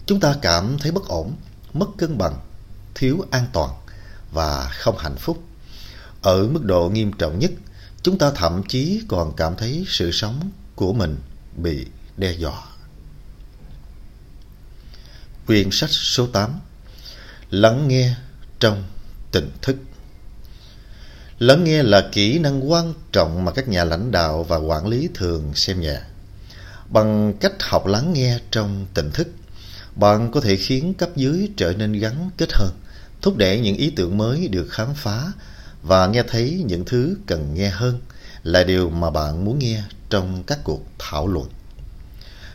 chúng 0.09 0.21
ta 0.21 0.35
cảm 0.43 0.79
thấy 0.79 0.93
bất 0.93 1.09
ổn, 1.09 1.37
mất 1.73 1.87
cân 1.99 2.19
bằng, 2.19 2.39
thiếu 2.95 3.27
an 3.31 3.47
toàn 3.53 3.71
và 4.33 4.69
không 4.73 4.99
hạnh 4.99 5.17
phúc. 5.17 5.43
Ở 6.23 6.47
mức 6.47 6.65
độ 6.65 6.89
nghiêm 6.89 7.13
trọng 7.13 7.39
nhất, 7.39 7.51
chúng 8.03 8.19
ta 8.19 8.31
thậm 8.31 8.63
chí 8.69 9.03
còn 9.09 9.37
cảm 9.37 9.57
thấy 9.57 9.85
sự 9.89 10.13
sống 10.13 10.51
của 10.75 10.93
mình 10.93 11.17
bị 11.57 11.87
đe 12.17 12.33
dọa. 12.33 12.63
Quyển 15.47 15.69
sách 15.73 15.91
số 15.91 16.27
8 16.27 16.61
Lắng 17.51 17.89
nghe 17.89 18.15
trong 18.59 18.85
tỉnh 19.33 19.51
thức 19.63 19.77
Lắng 21.39 21.65
nghe 21.65 21.83
là 21.83 22.09
kỹ 22.13 22.39
năng 22.39 22.71
quan 22.71 22.95
trọng 23.13 23.45
mà 23.45 23.53
các 23.53 23.69
nhà 23.69 23.85
lãnh 23.85 24.11
đạo 24.11 24.45
và 24.45 24.57
quản 24.57 24.87
lý 24.87 25.09
thường 25.15 25.55
xem 25.55 25.81
nhẹ. 25.81 26.01
Bằng 26.89 27.35
cách 27.41 27.53
học 27.61 27.87
lắng 27.87 28.13
nghe 28.13 28.39
trong 28.51 28.87
tỉnh 28.95 29.11
thức, 29.11 29.29
bạn 29.99 30.31
có 30.31 30.41
thể 30.41 30.57
khiến 30.57 30.95
cấp 30.95 31.11
dưới 31.17 31.49
trở 31.57 31.73
nên 31.73 31.93
gắn 31.93 32.31
kết 32.37 32.53
hơn, 32.53 32.71
thúc 33.23 33.37
đẩy 33.37 33.61
những 33.61 33.77
ý 33.77 33.91
tưởng 33.91 34.19
mới 34.19 34.49
được 34.49 34.67
khám 34.71 34.95
phá 34.95 35.33
và 35.83 36.07
nghe 36.07 36.23
thấy 36.23 36.63
những 36.67 36.85
thứ 36.85 37.17
cần 37.27 37.55
nghe 37.55 37.69
hơn 37.69 38.01
là 38.43 38.65
điều 38.65 38.91
mà 38.91 39.11
bạn 39.11 39.45
muốn 39.45 39.59
nghe 39.59 39.83
trong 40.11 40.43
các 40.47 40.59
cuộc 40.65 40.87
thảo 40.99 41.27
luận. 41.27 41.49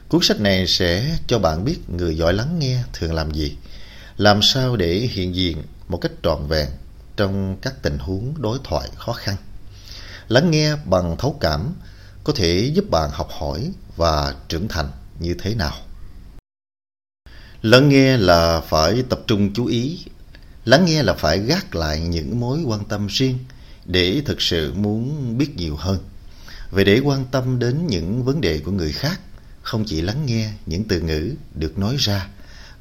Cuốn 0.10 0.22
sách 0.24 0.40
này 0.40 0.68
sẽ 0.68 1.18
cho 1.28 1.40
bạn 1.40 1.66
biết 1.66 1.90
người 1.90 2.18
giỏi 2.18 2.34
lắng 2.34 2.60
nghe 2.60 2.84
thường 2.94 3.14
làm 3.14 3.32
gì, 3.32 3.56
làm 4.18 4.42
sao 4.42 4.76
để 4.76 4.94
hiện 4.94 5.36
diện 5.36 5.64
một 5.88 5.98
cách 5.98 6.12
trọn 6.24 6.48
vẹn 6.48 6.70
trong 7.16 7.58
các 7.62 7.82
tình 7.82 7.98
huống 7.98 8.42
đối 8.42 8.58
thoại 8.64 8.90
khó 8.96 9.14
khăn. 9.14 9.36
Lắng 10.28 10.52
nghe 10.52 10.76
bằng 10.86 11.16
thấu 11.18 11.38
cảm 11.40 11.74
có 12.24 12.34
thể 12.36 12.72
giúp 12.74 12.90
bạn 12.90 13.10
học 13.14 13.30
hỏi 13.40 13.72
và 13.96 14.36
trưởng 14.48 14.68
thành 14.68 14.92
như 15.20 15.36
thế 15.40 15.56
nào. 15.56 15.74
Lắng 17.64 17.90
nghe 17.90 18.18
là 18.18 18.62
phải 18.62 19.04
tập 19.10 19.20
trung 19.28 19.54
chú 19.54 19.66
ý. 19.66 20.06
Lắng 20.66 20.86
nghe 20.86 21.04
là 21.04 21.14
phải 21.14 21.40
gác 21.40 21.76
lại 21.76 22.00
những 22.00 22.40
mối 22.40 22.60
quan 22.66 22.86
tâm 22.86 23.08
riêng 23.08 23.38
để 23.86 24.22
thực 24.26 24.42
sự 24.42 24.74
muốn 24.74 25.38
biết 25.38 25.56
nhiều 25.56 25.76
hơn. 25.76 25.98
Về 26.72 26.84
để 26.84 27.00
quan 27.00 27.26
tâm 27.32 27.60
đến 27.60 27.88
những 27.88 28.24
vấn 28.24 28.42
đề 28.42 28.60
của 28.60 28.72
người 28.72 28.92
khác, 28.92 29.20
không 29.62 29.86
chỉ 29.86 30.02
lắng 30.02 30.26
nghe 30.26 30.54
những 30.66 30.84
từ 30.84 31.02
ngữ 31.02 31.32
được 31.56 31.78
nói 31.78 31.96
ra, 32.00 32.28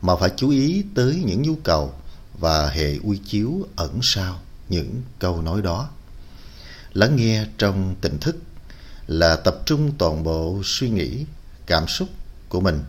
mà 0.01 0.17
phải 0.17 0.31
chú 0.37 0.51
ý 0.51 0.85
tới 0.95 1.23
những 1.27 1.43
nhu 1.43 1.55
cầu 1.55 1.95
và 2.39 2.69
hệ 2.69 2.97
uy 3.03 3.19
chiếu 3.27 3.67
ẩn 3.77 3.99
sau 4.03 4.41
những 4.69 5.03
câu 5.19 5.43
nói 5.43 5.63
đó. 5.63 5.91
Lắng 6.93 7.17
nghe 7.17 7.47
trong 7.59 7.95
tỉnh 8.01 8.19
thức 8.19 8.37
là 9.07 9.37
tập 9.37 9.57
trung 9.67 9.93
toàn 9.99 10.25
bộ 10.25 10.61
suy 10.65 10.91
nghĩ, 10.91 11.25
cảm 11.67 11.89
xúc 11.89 12.09
của 12.49 12.61
mình 12.61 12.81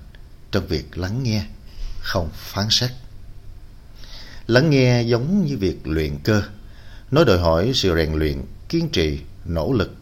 trong 0.52 0.68
việc 0.68 0.98
lắng 0.98 1.24
nghe, 1.24 1.46
không 2.04 2.30
phán 2.34 2.68
xét. 2.70 2.92
Lắng 4.48 4.70
nghe 4.70 5.02
giống 5.02 5.46
như 5.46 5.58
việc 5.58 5.88
luyện 5.88 6.20
cơ. 6.24 6.42
Nó 7.12 7.24
đòi 7.24 7.40
hỏi 7.40 7.72
sự 7.76 7.96
rèn 7.96 8.14
luyện, 8.14 8.42
kiên 8.70 8.90
trì, 8.90 9.20
nỗ 9.46 9.74
lực 9.74 9.96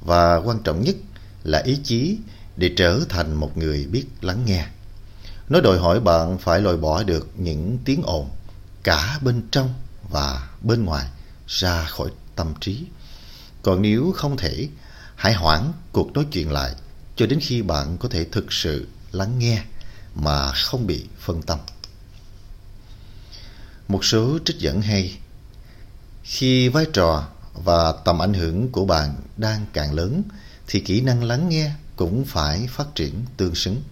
và 0.00 0.36
quan 0.36 0.58
trọng 0.64 0.82
nhất 0.82 0.96
là 1.44 1.58
ý 1.58 1.78
chí 1.84 2.18
để 2.56 2.70
trở 2.76 3.00
thành 3.08 3.34
một 3.34 3.58
người 3.58 3.86
biết 3.86 4.04
lắng 4.20 4.42
nghe. 4.46 4.66
Nó 5.48 5.60
đòi 5.60 5.78
hỏi 5.78 6.00
bạn 6.00 6.38
phải 6.38 6.60
loại 6.60 6.76
bỏ 6.76 7.02
được 7.02 7.28
những 7.36 7.78
tiếng 7.84 8.02
ồn 8.02 8.30
cả 8.82 9.18
bên 9.22 9.42
trong 9.50 9.74
và 10.10 10.48
bên 10.60 10.84
ngoài 10.84 11.06
ra 11.46 11.84
khỏi 11.84 12.10
tâm 12.36 12.54
trí. 12.60 12.84
Còn 13.62 13.82
nếu 13.82 14.12
không 14.16 14.36
thể, 14.36 14.68
hãy 15.16 15.34
hoãn 15.34 15.72
cuộc 15.92 16.12
nói 16.12 16.26
chuyện 16.32 16.52
lại 16.52 16.74
cho 17.16 17.26
đến 17.26 17.38
khi 17.42 17.62
bạn 17.62 17.98
có 17.98 18.08
thể 18.08 18.24
thực 18.24 18.52
sự 18.52 18.86
lắng 19.12 19.38
nghe 19.38 19.62
mà 20.14 20.52
không 20.52 20.86
bị 20.86 21.04
phân 21.18 21.42
tâm. 21.42 21.58
Một 23.88 24.04
số 24.04 24.38
trích 24.44 24.58
dẫn 24.58 24.82
hay 24.82 25.18
Khi 26.22 26.68
vai 26.68 26.86
trò 26.92 27.28
và 27.54 27.92
tầm 28.04 28.22
ảnh 28.22 28.34
hưởng 28.34 28.72
của 28.72 28.84
bạn 28.84 29.14
đang 29.36 29.66
càng 29.72 29.92
lớn 29.94 30.22
thì 30.66 30.80
kỹ 30.80 31.00
năng 31.00 31.24
lắng 31.24 31.48
nghe 31.48 31.72
cũng 31.96 32.24
phải 32.24 32.68
phát 32.70 32.94
triển 32.94 33.24
tương 33.36 33.54
xứng. 33.54 33.82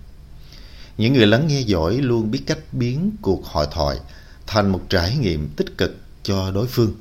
Những 0.98 1.12
người 1.12 1.26
lắng 1.26 1.46
nghe 1.46 1.60
giỏi 1.60 1.96
luôn 1.96 2.30
biết 2.30 2.42
cách 2.46 2.58
biến 2.72 3.12
cuộc 3.22 3.46
hội 3.46 3.66
thoại 3.72 3.98
thành 4.46 4.72
một 4.72 4.80
trải 4.88 5.16
nghiệm 5.16 5.48
tích 5.56 5.78
cực 5.78 5.96
cho 6.22 6.50
đối 6.50 6.66
phương, 6.66 6.94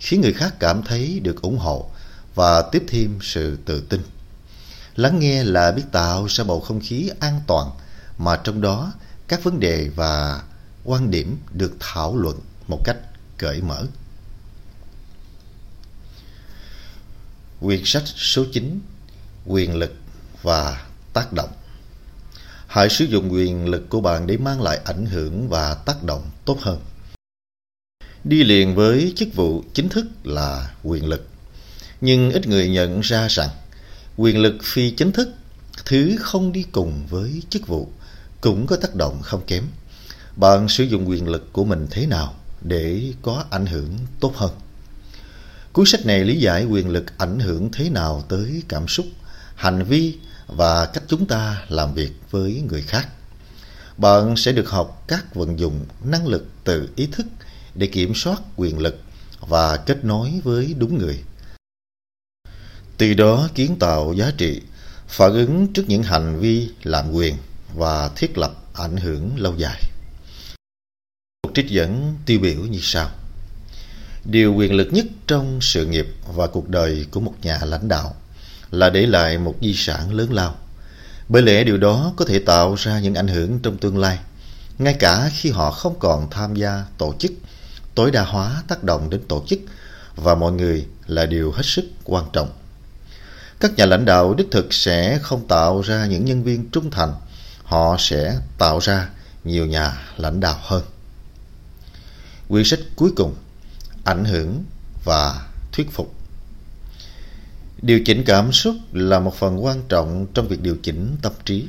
khiến 0.00 0.20
người 0.20 0.32
khác 0.32 0.54
cảm 0.60 0.82
thấy 0.82 1.20
được 1.20 1.42
ủng 1.42 1.58
hộ 1.58 1.90
và 2.34 2.62
tiếp 2.62 2.84
thêm 2.88 3.18
sự 3.22 3.58
tự 3.64 3.80
tin. 3.80 4.00
Lắng 4.96 5.18
nghe 5.18 5.44
là 5.44 5.72
biết 5.72 5.82
tạo 5.92 6.26
ra 6.26 6.44
bầu 6.44 6.60
không 6.60 6.80
khí 6.80 7.10
an 7.20 7.40
toàn 7.46 7.70
mà 8.18 8.36
trong 8.44 8.60
đó 8.60 8.92
các 9.28 9.44
vấn 9.44 9.60
đề 9.60 9.90
và 9.94 10.42
quan 10.84 11.10
điểm 11.10 11.38
được 11.52 11.76
thảo 11.80 12.16
luận 12.16 12.40
một 12.68 12.80
cách 12.84 12.96
cởi 13.38 13.62
mở. 13.62 13.86
Quyển 17.60 17.82
sách 17.84 18.02
số 18.06 18.44
9 18.52 18.80
Quyền 19.46 19.74
lực 19.74 19.94
và 20.42 20.86
tác 21.12 21.32
động 21.32 21.50
Hãy 22.66 22.88
sử 22.88 23.04
dụng 23.04 23.32
quyền 23.32 23.68
lực 23.68 23.88
của 23.88 24.00
bạn 24.00 24.26
để 24.26 24.36
mang 24.36 24.62
lại 24.62 24.80
ảnh 24.84 25.06
hưởng 25.06 25.48
và 25.48 25.74
tác 25.74 26.02
động 26.02 26.30
tốt 26.44 26.58
hơn. 26.60 26.80
Đi 28.24 28.44
liền 28.44 28.74
với 28.74 29.12
chức 29.16 29.28
vụ 29.34 29.64
chính 29.74 29.88
thức 29.88 30.06
là 30.24 30.74
quyền 30.82 31.06
lực. 31.06 31.28
Nhưng 32.00 32.30
ít 32.30 32.46
người 32.46 32.68
nhận 32.68 33.00
ra 33.00 33.28
rằng 33.28 33.48
quyền 34.16 34.38
lực 34.38 34.54
phi 34.62 34.90
chính 34.90 35.12
thức, 35.12 35.28
thứ 35.84 36.16
không 36.20 36.52
đi 36.52 36.62
cùng 36.72 37.06
với 37.10 37.42
chức 37.50 37.66
vụ, 37.66 37.88
cũng 38.40 38.66
có 38.66 38.76
tác 38.76 38.94
động 38.94 39.22
không 39.22 39.42
kém. 39.46 39.64
Bạn 40.36 40.68
sử 40.68 40.84
dụng 40.84 41.08
quyền 41.08 41.28
lực 41.28 41.52
của 41.52 41.64
mình 41.64 41.86
thế 41.90 42.06
nào 42.06 42.34
để 42.60 43.12
có 43.22 43.44
ảnh 43.50 43.66
hưởng 43.66 43.98
tốt 44.20 44.32
hơn? 44.36 44.50
Cuốn 45.72 45.86
sách 45.86 46.06
này 46.06 46.24
lý 46.24 46.36
giải 46.40 46.64
quyền 46.64 46.88
lực 46.88 47.18
ảnh 47.18 47.40
hưởng 47.40 47.68
thế 47.72 47.90
nào 47.90 48.24
tới 48.28 48.62
cảm 48.68 48.88
xúc, 48.88 49.06
hành 49.54 49.84
vi 49.84 50.18
và 50.46 50.86
cách 50.86 51.04
chúng 51.08 51.26
ta 51.26 51.64
làm 51.68 51.94
việc 51.94 52.12
với 52.30 52.62
người 52.68 52.82
khác. 52.82 53.08
Bạn 53.96 54.36
sẽ 54.36 54.52
được 54.52 54.68
học 54.68 55.04
các 55.08 55.34
vận 55.34 55.58
dụng 55.58 55.84
năng 56.04 56.26
lực 56.26 56.46
từ 56.64 56.88
ý 56.96 57.06
thức 57.06 57.26
để 57.74 57.86
kiểm 57.86 58.14
soát 58.14 58.42
quyền 58.56 58.78
lực 58.78 59.00
và 59.40 59.76
kết 59.76 60.04
nối 60.04 60.40
với 60.44 60.74
đúng 60.78 60.98
người. 60.98 61.22
Từ 62.98 63.14
đó 63.14 63.48
kiến 63.54 63.76
tạo 63.78 64.12
giá 64.12 64.32
trị, 64.36 64.62
phản 65.08 65.32
ứng 65.32 65.72
trước 65.72 65.84
những 65.88 66.02
hành 66.02 66.38
vi 66.40 66.68
làm 66.82 67.12
quyền 67.12 67.34
và 67.76 68.10
thiết 68.16 68.38
lập 68.38 68.52
ảnh 68.74 68.96
hưởng 68.96 69.38
lâu 69.38 69.54
dài. 69.56 69.82
Một 71.42 71.50
trích 71.54 71.68
dẫn 71.68 72.16
tiêu 72.26 72.38
biểu 72.40 72.60
như 72.60 72.78
sau. 72.82 73.10
Điều 74.24 74.54
quyền 74.54 74.74
lực 74.74 74.88
nhất 74.92 75.06
trong 75.26 75.58
sự 75.62 75.86
nghiệp 75.86 76.06
và 76.34 76.46
cuộc 76.46 76.68
đời 76.68 77.06
của 77.10 77.20
một 77.20 77.34
nhà 77.42 77.58
lãnh 77.64 77.88
đạo 77.88 78.14
là 78.70 78.90
để 78.90 79.06
lại 79.06 79.38
một 79.38 79.54
di 79.60 79.74
sản 79.74 80.14
lớn 80.14 80.32
lao. 80.32 80.54
Bởi 81.28 81.42
lẽ 81.42 81.64
điều 81.64 81.76
đó 81.76 82.12
có 82.16 82.24
thể 82.24 82.38
tạo 82.38 82.74
ra 82.74 83.00
những 83.00 83.14
ảnh 83.14 83.28
hưởng 83.28 83.58
trong 83.58 83.78
tương 83.78 83.98
lai, 83.98 84.18
ngay 84.78 84.94
cả 84.94 85.30
khi 85.34 85.50
họ 85.50 85.70
không 85.70 85.98
còn 85.98 86.30
tham 86.30 86.54
gia 86.54 86.84
tổ 86.98 87.14
chức, 87.18 87.32
tối 87.94 88.10
đa 88.10 88.24
hóa 88.24 88.62
tác 88.68 88.84
động 88.84 89.10
đến 89.10 89.20
tổ 89.28 89.44
chức 89.46 89.58
và 90.16 90.34
mọi 90.34 90.52
người 90.52 90.86
là 91.06 91.26
điều 91.26 91.52
hết 91.52 91.64
sức 91.64 91.84
quan 92.04 92.24
trọng. 92.32 92.50
Các 93.60 93.74
nhà 93.76 93.86
lãnh 93.86 94.04
đạo 94.04 94.34
đích 94.34 94.50
thực 94.50 94.74
sẽ 94.74 95.18
không 95.22 95.48
tạo 95.48 95.80
ra 95.80 96.06
những 96.06 96.24
nhân 96.24 96.42
viên 96.42 96.70
trung 96.70 96.90
thành, 96.90 97.14
họ 97.66 97.96
sẽ 97.98 98.38
tạo 98.58 98.78
ra 98.78 99.08
nhiều 99.44 99.66
nhà 99.66 100.02
lãnh 100.16 100.40
đạo 100.40 100.58
hơn. 100.62 100.82
Quyển 102.48 102.64
sách 102.64 102.80
cuối 102.96 103.10
cùng, 103.16 103.34
ảnh 104.04 104.24
hưởng 104.24 104.64
và 105.04 105.46
thuyết 105.72 105.90
phục. 105.92 106.14
Điều 107.82 108.00
chỉnh 108.04 108.24
cảm 108.26 108.52
xúc 108.52 108.74
là 108.92 109.20
một 109.20 109.34
phần 109.34 109.64
quan 109.64 109.82
trọng 109.88 110.26
trong 110.34 110.48
việc 110.48 110.62
điều 110.62 110.76
chỉnh 110.82 111.16
tâm 111.22 111.32
trí. 111.44 111.68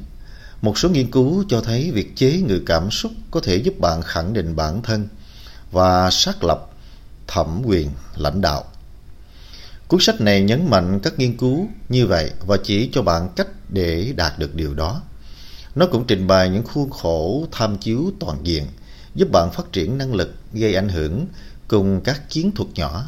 Một 0.61 0.77
số 0.77 0.89
nghiên 0.89 1.11
cứu 1.11 1.43
cho 1.49 1.61
thấy 1.61 1.91
việc 1.91 2.15
chế 2.15 2.41
ngự 2.47 2.61
cảm 2.65 2.91
xúc 2.91 3.11
có 3.31 3.39
thể 3.39 3.55
giúp 3.55 3.79
bạn 3.79 4.01
khẳng 4.01 4.33
định 4.33 4.55
bản 4.55 4.81
thân 4.81 5.07
và 5.71 6.11
xác 6.11 6.43
lập 6.43 6.69
thẩm 7.27 7.61
quyền 7.65 7.89
lãnh 8.15 8.41
đạo. 8.41 8.63
Cuốn 9.87 9.99
sách 9.99 10.21
này 10.21 10.41
nhấn 10.41 10.69
mạnh 10.69 10.99
các 11.03 11.19
nghiên 11.19 11.37
cứu 11.37 11.67
như 11.89 12.07
vậy 12.07 12.31
và 12.45 12.57
chỉ 12.63 12.89
cho 12.93 13.01
bạn 13.01 13.29
cách 13.35 13.47
để 13.69 14.13
đạt 14.15 14.39
được 14.39 14.55
điều 14.55 14.73
đó. 14.73 15.01
Nó 15.77 15.85
cũng 15.85 16.05
trình 16.07 16.27
bày 16.27 16.49
những 16.49 16.63
khuôn 16.63 16.89
khổ 16.89 17.47
tham 17.51 17.77
chiếu 17.77 18.11
toàn 18.19 18.37
diện, 18.43 18.65
giúp 19.15 19.27
bạn 19.31 19.51
phát 19.51 19.71
triển 19.71 19.97
năng 19.97 20.13
lực 20.13 20.35
gây 20.53 20.75
ảnh 20.75 20.89
hưởng 20.89 21.25
cùng 21.67 22.01
các 22.01 22.29
chiến 22.29 22.51
thuật 22.51 22.69
nhỏ, 22.75 23.03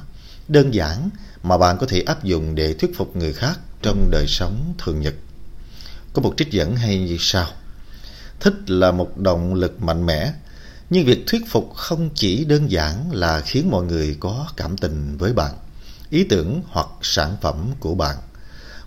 đơn 0.48 0.74
giản 0.74 1.10
mà 1.44 1.58
bạn 1.58 1.78
có 1.78 1.86
thể 1.90 2.02
áp 2.02 2.24
dụng 2.24 2.56
để 2.56 2.74
thuyết 2.74 2.92
phục 2.96 3.16
người 3.16 3.34
khác 3.34 3.60
trong 3.82 4.12
đời 4.12 4.28
sống 4.28 4.74
thường 4.78 5.02
nhật. 5.02 5.14
Có 6.14 6.22
một 6.22 6.34
trích 6.38 6.52
dẫn 6.52 6.76
hay 6.76 7.00
như 7.00 7.18
sau. 7.20 7.48
Thích 8.40 8.70
là 8.70 8.92
một 8.92 9.18
động 9.18 9.54
lực 9.54 9.84
mạnh 9.84 10.06
mẽ, 10.06 10.34
nhưng 10.90 11.06
việc 11.06 11.24
thuyết 11.28 11.42
phục 11.50 11.74
không 11.76 12.10
chỉ 12.16 12.46
đơn 12.46 12.72
giản 12.72 13.12
là 13.12 13.42
khiến 13.42 13.72
mọi 13.72 13.86
người 13.86 14.18
có 14.20 14.48
cảm 14.58 14.78
tình 14.78 15.18
với 15.18 15.34
bạn, 15.34 15.54
ý 16.10 16.24
tưởng 16.24 16.62
hoặc 16.70 16.88
sản 17.02 17.38
phẩm 17.42 17.72
của 17.80 17.96
bạn. 17.96 18.18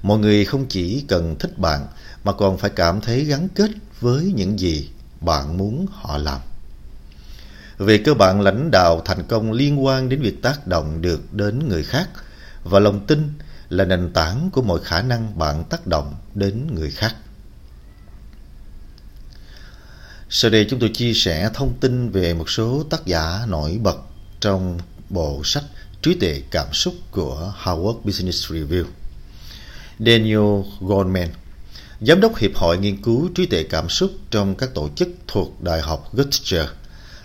Mọi 0.03 0.19
người 0.19 0.45
không 0.45 0.67
chỉ 0.69 1.05
cần 1.09 1.37
thích 1.39 1.59
bạn 1.59 1.87
mà 2.25 2.33
còn 2.33 2.59
phải 2.59 2.71
cảm 2.71 3.01
thấy 3.01 3.25
gắn 3.25 3.49
kết 3.49 3.71
với 4.01 4.33
những 4.37 4.59
gì 4.59 4.89
bạn 5.21 5.59
muốn 5.59 5.87
họ 5.91 6.19
làm. 6.19 6.41
Về 7.79 7.99
cơ 7.99 8.15
bản 8.15 8.41
lãnh 8.41 8.71
đạo 8.71 9.03
thành 9.05 9.25
công 9.29 9.53
liên 9.53 9.85
quan 9.85 10.09
đến 10.09 10.23
việc 10.23 10.43
tác 10.43 10.67
động 10.67 11.03
được 11.03 11.35
đến 11.35 11.69
người 11.69 11.85
khác 11.85 12.09
và 12.65 12.79
lòng 12.81 13.07
tin 13.07 13.33
là 13.69 13.85
nền 13.85 14.13
tảng 14.13 14.51
của 14.53 14.63
mọi 14.63 14.81
khả 14.85 15.03
năng 15.03 15.39
bạn 15.39 15.65
tác 15.65 15.87
động 15.87 16.15
đến 16.35 16.75
người 16.75 16.91
khác. 16.91 17.17
Sau 20.31 20.51
đây 20.51 20.67
chúng 20.71 20.81
tôi 20.81 20.91
chia 20.95 21.15
sẻ 21.15 21.51
thông 21.55 21.75
tin 21.81 22.11
về 22.11 22.35
một 22.35 22.51
số 22.51 22.83
tác 22.91 23.07
giả 23.07 23.45
nổi 23.49 23.79
bật 23.83 23.97
trong 24.41 24.79
bộ 25.11 25.41
sách 25.45 25.65
Trí 26.03 26.15
tuệ 26.15 26.43
cảm 26.51 26.73
xúc 26.73 26.95
của 27.11 27.55
Harvard 27.57 27.99
Business 28.05 28.53
Review. 28.53 28.85
Daniel 29.99 30.63
Goldman, 30.81 31.29
Giám 32.07 32.21
đốc 32.21 32.37
Hiệp 32.37 32.55
hội 32.55 32.79
Nghiên 32.79 33.03
cứu 33.03 33.31
Trí 33.35 33.47
tuệ 33.47 33.63
cảm 33.63 33.89
xúc 33.89 34.11
trong 34.31 34.55
các 34.55 34.75
tổ 34.75 34.89
chức 34.97 35.09
thuộc 35.29 35.63
Đại 35.63 35.81
học 35.81 36.11
Rutgers 36.13 36.71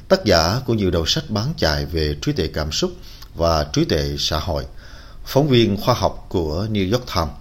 tác 0.08 0.26
giả 0.26 0.62
của 0.66 0.74
nhiều 0.74 0.92
đầu 0.92 1.06
sách 1.06 1.24
bán 1.30 1.54
chạy 1.58 1.86
về 1.86 2.16
trí 2.22 2.32
tuệ 2.32 2.48
cảm 2.48 2.72
xúc 2.72 2.92
và 3.36 3.64
trí 3.74 3.86
tuệ 3.86 4.16
xã 4.20 4.40
hội, 4.40 4.66
phóng 5.26 5.48
viên 5.48 5.78
khoa 5.78 5.94
học 5.96 6.26
của 6.30 6.68
New 6.72 6.92
York 6.92 7.06
Times, 7.16 7.34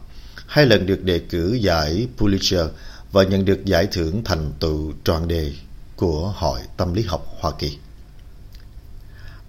hai 0.46 0.66
lần 0.66 0.86
được 0.86 1.02
đề 1.02 1.18
cử 1.18 1.54
giải 1.54 2.08
Pulitzer 2.18 2.68
và 3.12 3.22
nhận 3.24 3.44
được 3.44 3.64
giải 3.64 3.86
thưởng 3.92 4.24
thành 4.24 4.52
tựu 4.60 4.92
tròn 5.04 5.28
đề 5.28 5.52
của 5.96 6.32
Hội 6.36 6.60
Tâm 6.76 6.94
lý 6.94 7.02
học 7.02 7.26
Hoa 7.40 7.52
Kỳ. 7.58 7.78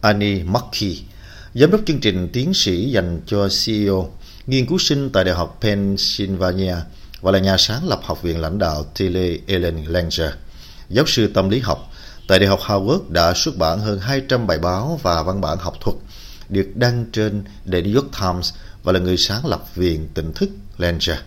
Annie 0.01 0.43
Mackey, 0.43 1.01
giám 1.53 1.71
đốc 1.71 1.81
chương 1.85 1.99
trình 1.99 2.29
tiến 2.33 2.53
sĩ 2.53 2.91
dành 2.91 3.21
cho 3.25 3.47
CEO, 3.65 4.11
nghiên 4.47 4.65
cứu 4.65 4.77
sinh 4.77 5.09
tại 5.09 5.23
Đại 5.23 5.35
học 5.35 5.57
Pennsylvania 5.61 6.75
và 7.21 7.31
là 7.31 7.39
nhà 7.39 7.57
sáng 7.57 7.87
lập 7.87 7.99
Học 8.03 8.21
viện 8.21 8.41
lãnh 8.41 8.59
đạo 8.59 8.85
Tilly 8.97 9.39
Ellen 9.47 9.83
Langer, 9.85 10.31
giáo 10.89 11.05
sư 11.07 11.31
tâm 11.33 11.49
lý 11.49 11.59
học, 11.59 11.91
Tại 12.27 12.39
Đại 12.39 12.49
học 12.49 12.59
Harvard 12.61 13.03
đã 13.09 13.33
xuất 13.33 13.57
bản 13.57 13.79
hơn 13.79 13.99
200 13.99 14.47
bài 14.47 14.59
báo 14.59 14.99
và 15.03 15.23
văn 15.23 15.41
bản 15.41 15.57
học 15.57 15.73
thuật 15.81 15.97
được 16.49 16.67
đăng 16.75 17.05
trên 17.11 17.43
The 17.71 17.81
New 17.81 17.95
York 17.95 18.07
Times 18.21 18.53
và 18.83 18.91
là 18.91 18.99
người 18.99 19.17
sáng 19.17 19.45
lập 19.45 19.75
Viện 19.75 20.07
Tỉnh 20.13 20.33
thức 20.33 20.49
Langer. 20.77 21.17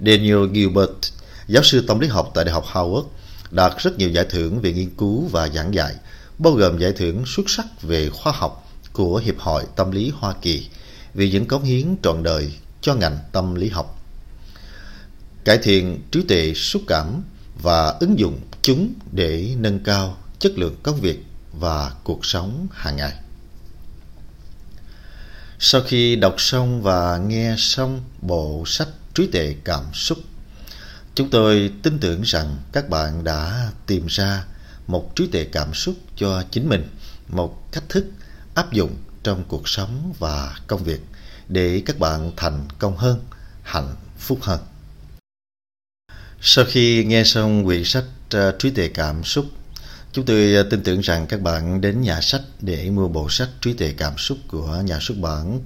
Daniel 0.00 0.46
Gilbert, 0.54 1.12
giáo 1.46 1.62
sư 1.62 1.84
tâm 1.86 2.00
lý 2.00 2.08
học 2.08 2.30
tại 2.34 2.44
Đại 2.44 2.54
học 2.54 2.64
Harvard, 2.66 3.06
đạt 3.50 3.72
rất 3.78 3.98
nhiều 3.98 4.10
giải 4.10 4.26
thưởng 4.30 4.60
về 4.60 4.72
nghiên 4.72 4.90
cứu 4.90 5.28
và 5.32 5.48
giảng 5.48 5.74
dạy, 5.74 5.94
bao 6.38 6.52
gồm 6.52 6.78
giải 6.78 6.92
thưởng 6.92 7.24
xuất 7.26 7.50
sắc 7.50 7.66
về 7.82 8.10
khoa 8.10 8.32
học 8.32 8.68
của 8.92 9.16
Hiệp 9.16 9.38
hội 9.38 9.64
Tâm 9.76 9.90
lý 9.90 10.12
Hoa 10.16 10.34
Kỳ 10.42 10.68
vì 11.14 11.30
những 11.30 11.46
cống 11.46 11.62
hiến 11.62 11.96
trọn 12.02 12.22
đời 12.22 12.52
cho 12.80 12.94
ngành 12.94 13.18
tâm 13.32 13.54
lý 13.54 13.68
học. 13.68 13.93
Cải 15.44 15.58
thiện 15.58 16.02
trí 16.10 16.22
tuệ 16.22 16.54
xúc 16.54 16.82
cảm 16.86 17.22
và 17.62 17.88
ứng 18.00 18.18
dụng 18.18 18.40
chúng 18.62 18.94
để 19.12 19.54
nâng 19.58 19.78
cao 19.84 20.16
chất 20.38 20.52
lượng 20.58 20.76
công 20.82 21.00
việc 21.00 21.24
và 21.52 21.92
cuộc 22.04 22.26
sống 22.26 22.66
hàng 22.72 22.96
ngày. 22.96 23.12
Sau 25.58 25.80
khi 25.86 26.16
đọc 26.16 26.34
xong 26.38 26.82
và 26.82 27.18
nghe 27.18 27.54
xong 27.58 28.04
bộ 28.22 28.64
sách 28.66 28.88
Trí 29.14 29.26
tuệ 29.26 29.56
cảm 29.64 29.84
xúc, 29.92 30.18
chúng 31.14 31.30
tôi 31.30 31.72
tin 31.82 31.98
tưởng 31.98 32.22
rằng 32.22 32.56
các 32.72 32.88
bạn 32.88 33.24
đã 33.24 33.70
tìm 33.86 34.06
ra 34.06 34.44
một 34.86 35.16
trí 35.16 35.26
tuệ 35.26 35.44
cảm 35.44 35.74
xúc 35.74 35.94
cho 36.16 36.42
chính 36.50 36.68
mình, 36.68 36.88
một 37.28 37.72
cách 37.72 37.84
thức 37.88 38.06
áp 38.54 38.72
dụng 38.72 38.96
trong 39.22 39.44
cuộc 39.48 39.68
sống 39.68 40.12
và 40.18 40.56
công 40.66 40.84
việc 40.84 41.00
để 41.48 41.82
các 41.86 41.98
bạn 41.98 42.32
thành 42.36 42.68
công 42.78 42.96
hơn, 42.96 43.20
hạnh 43.62 43.94
phúc 44.18 44.38
hơn. 44.42 44.60
Sau 46.46 46.64
khi 46.68 47.04
nghe 47.04 47.24
xong 47.24 47.64
quyển 47.64 47.84
sách 47.84 48.04
ờ, 48.30 48.56
Trí 48.58 48.70
tuệ 48.70 48.88
cảm 48.88 49.24
xúc, 49.24 49.46
chúng 50.12 50.24
tôi 50.24 50.54
ờ, 50.54 50.62
tin 50.62 50.82
tưởng 50.82 51.00
rằng 51.00 51.26
các 51.26 51.40
bạn 51.40 51.80
đến 51.80 52.00
nhà 52.00 52.20
sách 52.20 52.40
để 52.60 52.90
mua 52.90 53.08
bộ 53.08 53.28
sách 53.30 53.48
Trí 53.60 53.72
tuệ 53.72 53.94
cảm 53.96 54.18
xúc 54.18 54.38
của 54.48 54.82
nhà 54.84 54.98
xuất 55.00 55.18
bản 55.18 55.60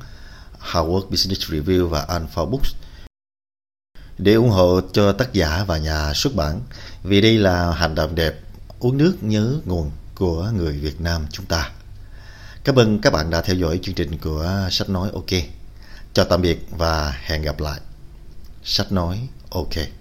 Howard 0.60 1.10
Business 1.10 1.50
Review 1.50 1.88
và 1.88 2.00
Alpha 2.00 2.44
Books 2.44 2.74
để 4.18 4.34
ủng 4.34 4.50
hộ 4.50 4.80
cho 4.92 5.12
tác 5.12 5.32
giả 5.32 5.64
và 5.64 5.78
nhà 5.78 6.12
xuất 6.14 6.34
bản 6.34 6.60
vì 7.02 7.20
đây 7.20 7.38
là 7.38 7.72
hành 7.72 7.94
động 7.94 8.14
đẹp 8.14 8.34
uống 8.78 8.98
nước 8.98 9.16
nhớ 9.20 9.54
nguồn 9.64 9.90
của 10.14 10.50
người 10.56 10.72
Việt 10.72 11.00
Nam 11.00 11.26
chúng 11.30 11.46
ta. 11.46 11.70
Cảm 12.64 12.76
ơn 12.76 13.00
các 13.00 13.12
bạn 13.12 13.30
đã 13.30 13.40
theo 13.40 13.56
dõi 13.56 13.78
chương 13.82 13.94
trình 13.94 14.18
của 14.18 14.68
Sách 14.70 14.88
Nói 14.88 15.10
OK. 15.14 15.42
Chào 16.12 16.24
tạm 16.24 16.42
biệt 16.42 16.66
và 16.70 17.18
hẹn 17.22 17.42
gặp 17.42 17.60
lại. 17.60 17.80
Sách 18.64 18.92
Nói 18.92 19.28
OK. 19.50 19.97